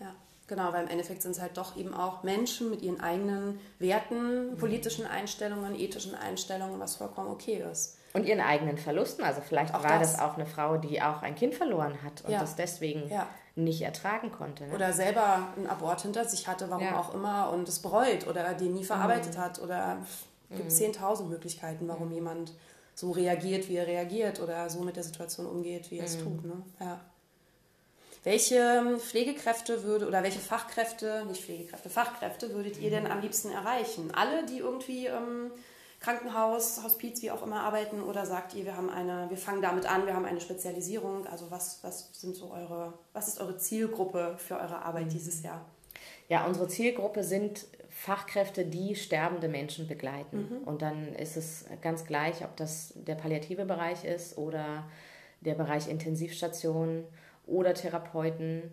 [0.00, 0.14] Ja,
[0.46, 4.56] genau, weil im Endeffekt sind es halt doch eben auch Menschen mit ihren eigenen Werten,
[4.58, 7.98] politischen Einstellungen, ethischen Einstellungen, was vollkommen okay ist.
[8.14, 9.24] Und ihren eigenen Verlusten.
[9.24, 10.12] Also vielleicht Auch war das.
[10.12, 10.20] das.
[10.20, 12.40] auch eine Frau, die auch ein Kind verloren hat und Ja.
[12.40, 13.26] das deswegen Ja.
[13.54, 14.66] nicht ertragen konnte.
[14.66, 14.74] Ne?
[14.74, 16.98] Oder selber einen Abort hinter sich hatte, warum Ja.
[17.00, 19.60] auch immer, und es bereut oder den nie verarbeitet hat.
[19.62, 19.98] Oder
[20.50, 22.52] es gibt 10.000 Möglichkeiten, warum jemand
[22.94, 26.44] so reagiert, wie er reagiert oder so mit der Situation umgeht, wie er es tut.
[26.44, 26.62] Ne?
[26.80, 27.00] Ja.
[28.24, 34.12] Welche Pflegekräfte würde oder welche Fachkräfte, nicht Pflegekräfte, Fachkräfte würdet ihr denn am liebsten erreichen?
[34.14, 35.50] Alle, die irgendwie im
[35.98, 39.86] Krankenhaus, Hospiz, wie auch immer arbeiten, oder sagt ihr, wir haben eine, wir fangen damit
[39.86, 41.26] an, wir haben eine Spezialisierung?
[41.26, 45.64] Also was, was sind so eure, was ist eure Zielgruppe für eure Arbeit dieses Jahr?
[46.28, 47.66] Ja, unsere Zielgruppe sind
[48.02, 50.58] Fachkräfte, die sterbende Menschen begleiten.
[50.64, 54.88] Und dann ist es ganz gleich, ob das der palliative Bereich ist oder
[55.40, 57.04] der Bereich Intensivstation
[57.46, 58.72] oder Therapeuten.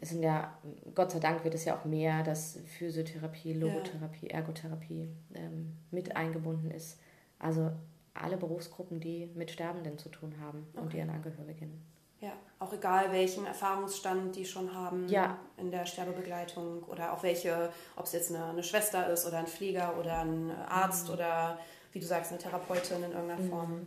[0.00, 0.56] Es sind ja,
[0.94, 6.70] Gott sei Dank wird es ja auch mehr, dass Physiotherapie, Logotherapie, Ergotherapie ähm, mit eingebunden
[6.70, 6.98] ist.
[7.38, 7.70] Also
[8.14, 10.98] alle Berufsgruppen, die mit Sterbenden zu tun haben und Okay.
[10.98, 11.89] ihren Angehörigen.
[12.20, 15.38] Ja, auch egal welchen Erfahrungsstand die schon haben Ja.
[15.56, 19.46] in der Sterbebegleitung oder auch welche, ob es jetzt eine, eine Schwester ist oder ein
[19.46, 21.58] Pfleger oder ein Arzt oder
[21.92, 23.86] wie du sagst, eine Therapeutin in irgendeiner Form.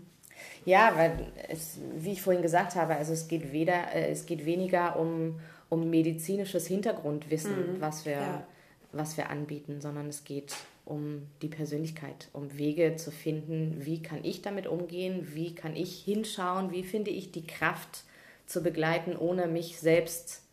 [0.65, 4.45] Ja, weil es, wie ich vorhin gesagt habe, also es geht weder, äh, es geht
[4.45, 8.47] weniger um, um medizinisches Hintergrundwissen, was wir, Ja.
[8.91, 10.55] was wir anbieten, sondern es geht
[10.85, 16.03] um die Persönlichkeit, um Wege zu finden, wie kann ich damit umgehen, wie kann ich
[16.03, 18.03] hinschauen, wie finde ich die Kraft
[18.45, 20.43] zu begleiten, ohne mich selbst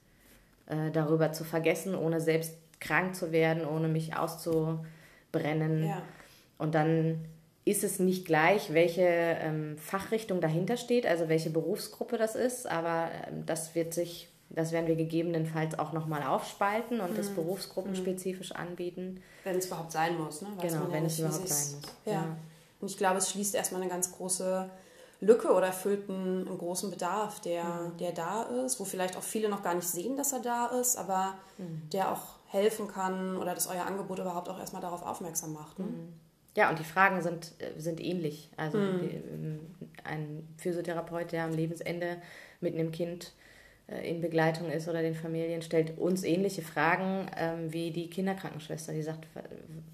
[0.67, 5.87] äh, darüber zu vergessen, ohne selbst krank zu werden, ohne mich auszubrennen.
[5.87, 6.03] Ja.
[6.59, 7.25] Und dann
[7.65, 13.11] ist es nicht gleich, welche ähm, Fachrichtung dahinter steht, also welche Berufsgruppe das ist, aber
[13.29, 19.23] ähm, das wird sich, das werden wir gegebenenfalls auch nochmal aufspalten und das berufsgruppenspezifisch anbieten.
[19.45, 20.43] Wenn es überhaupt sein muss.
[20.43, 20.49] Ne?
[20.57, 21.93] Weiß Genau, man ja wenn es überhaupt sein muss.
[22.07, 22.13] Ja.
[22.13, 22.37] Ja.
[22.81, 24.71] Und ich glaube, es schließt erstmal eine ganz große
[25.21, 27.97] Lücke oder erfüllt einen, einen großen Bedarf, der, Mhm.
[27.99, 30.97] der da ist, wo vielleicht auch viele noch gar nicht sehen, dass er da ist,
[30.97, 31.83] aber Mhm.
[31.93, 35.79] der auch helfen kann oder dass euer Angebot überhaupt auch erstmal darauf aufmerksam macht.
[35.79, 35.87] Ne?
[36.57, 38.51] Ja, und die Fragen sind, äh, sind ähnlich.
[38.57, 39.61] Also die, ähm,
[40.03, 42.17] ein Physiotherapeut, der am Lebensende
[42.61, 43.33] mit einem Kind
[43.87, 48.93] äh, in Begleitung ist oder den Familien, stellt uns ähnliche Fragen ähm, wie die Kinderkrankenschwester,
[48.93, 49.43] die sagt, wa-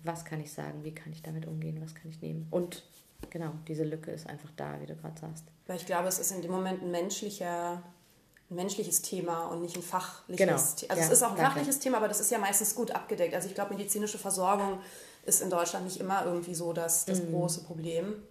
[0.05, 2.47] was kann ich sagen, wie kann ich damit umgehen, was kann ich nehmen.
[2.51, 2.85] Und
[3.31, 5.45] genau, diese Lücke ist einfach da, wie du gerade sagst.
[5.67, 7.83] Weil ich glaube, es ist in dem Moment ein menschlicher,
[8.51, 10.57] ein menschliches Thema und nicht ein fachliches Genau.
[10.57, 10.91] Thema.
[10.93, 11.51] Also Ja, es ist auch ein danke.
[11.53, 13.35] fachliches Thema, aber das ist ja meistens gut abgedeckt.
[13.35, 14.79] Also ich glaube, medizinische Versorgung
[15.25, 17.33] ist in Deutschland nicht immer irgendwie so das, das Mhm.
[17.33, 18.23] große Problem.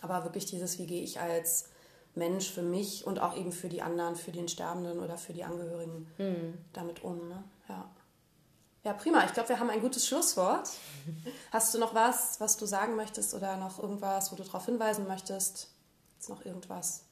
[0.00, 1.66] Aber wirklich dieses, wie gehe ich als
[2.14, 5.44] Mensch für mich und auch eben für die anderen, für den Sterbenden oder für die
[5.44, 6.54] Angehörigen Mhm.
[6.72, 7.28] damit um.
[7.28, 7.44] Ne?
[7.68, 7.90] Ja.
[8.88, 9.22] Ja, prima.
[9.26, 10.70] Ich glaube, wir haben ein gutes Schlusswort.
[11.52, 15.06] Hast du noch was, was du sagen möchtest oder noch irgendwas, wo du darauf hinweisen
[15.06, 15.68] möchtest?
[16.18, 17.04] Ist noch irgendwas?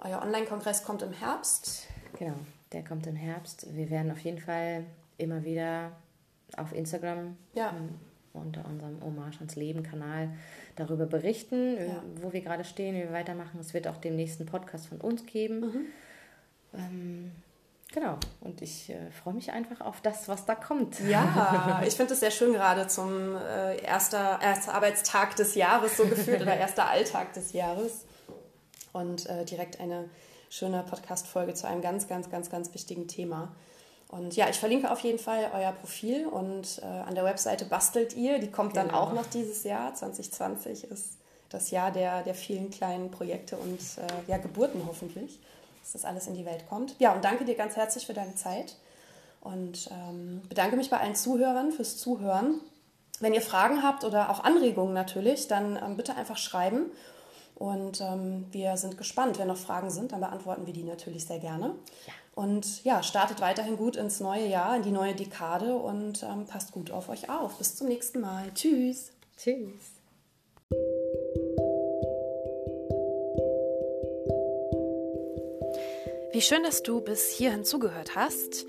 [0.00, 1.84] Euer Online-Kongress kommt im Herbst.
[2.18, 2.34] Genau,
[2.72, 3.66] der kommt im Herbst.
[3.74, 4.84] Wir werden auf jeden Fall
[5.16, 5.92] immer wieder
[6.56, 7.74] auf Instagram Ja.
[8.34, 10.30] unter unserem Hommage ans Leben-Kanal
[10.76, 12.02] darüber berichten, Ja.
[12.20, 13.58] wo wir gerade stehen, wie wir weitermachen.
[13.58, 15.60] Es wird auch den nächsten Podcast von uns geben.
[15.60, 15.86] Mhm.
[16.74, 17.32] Ähm,
[17.92, 21.00] genau, und ich äh, freue mich einfach auf das, was da kommt.
[21.00, 26.06] Ja, ich finde es sehr schön gerade zum äh, erster, erster Arbeitstag des Jahres so
[26.06, 28.04] gefühlt oder erster Alltag des Jahres.
[28.92, 30.08] Und äh, direkt eine
[30.50, 33.54] schöne Podcast-Folge zu einem ganz, ganz, ganz, ganz wichtigen Thema.
[34.08, 38.16] Und ja, ich verlinke auf jeden Fall euer Profil und äh, an der Webseite bastelt
[38.16, 38.38] ihr.
[38.38, 39.00] Die kommt dann Genau.
[39.00, 39.94] auch noch dieses Jahr.
[39.94, 41.18] 2020 ist
[41.50, 45.38] das Jahr der, der vielen kleinen Projekte und äh, ja, Geburten hoffentlich,
[45.88, 46.94] dass das alles in die Welt kommt.
[46.98, 48.76] Ja, und danke dir ganz herzlich für deine Zeit
[49.40, 52.60] und ähm, bedanke mich bei allen Zuhörern fürs Zuhören.
[53.20, 56.90] Wenn ihr Fragen habt oder auch Anregungen natürlich, dann ähm, bitte einfach schreiben.
[57.54, 59.38] Und ähm, wir sind gespannt.
[59.38, 61.74] Wenn noch Fragen sind, dann beantworten wir die natürlich sehr gerne.
[62.06, 62.12] Ja.
[62.34, 66.70] Und ja, startet weiterhin gut ins neue Jahr, in die neue Dekade und ähm, passt
[66.70, 67.56] gut auf euch auf.
[67.56, 68.52] Bis zum nächsten Mal.
[68.54, 69.10] Tschüss.
[69.36, 69.97] Tschüss.
[76.38, 78.64] Wie schön, dass du bis hierhin zugehört hast.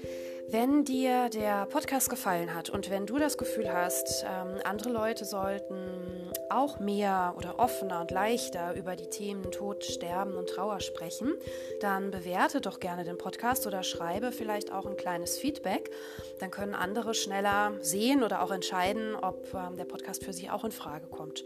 [0.47, 5.23] Wenn dir der Podcast gefallen hat und wenn du das Gefühl hast, ähm, andere Leute
[5.23, 11.35] sollten auch mehr oder offener und leichter über die Themen Tod, Sterben und Trauer sprechen,
[11.79, 15.91] dann bewerte doch gerne den Podcast oder schreibe vielleicht auch ein kleines Feedback.
[16.39, 20.63] Dann können andere schneller sehen oder auch entscheiden, ob ähm, der Podcast für sie auch
[20.63, 21.43] in Frage kommt.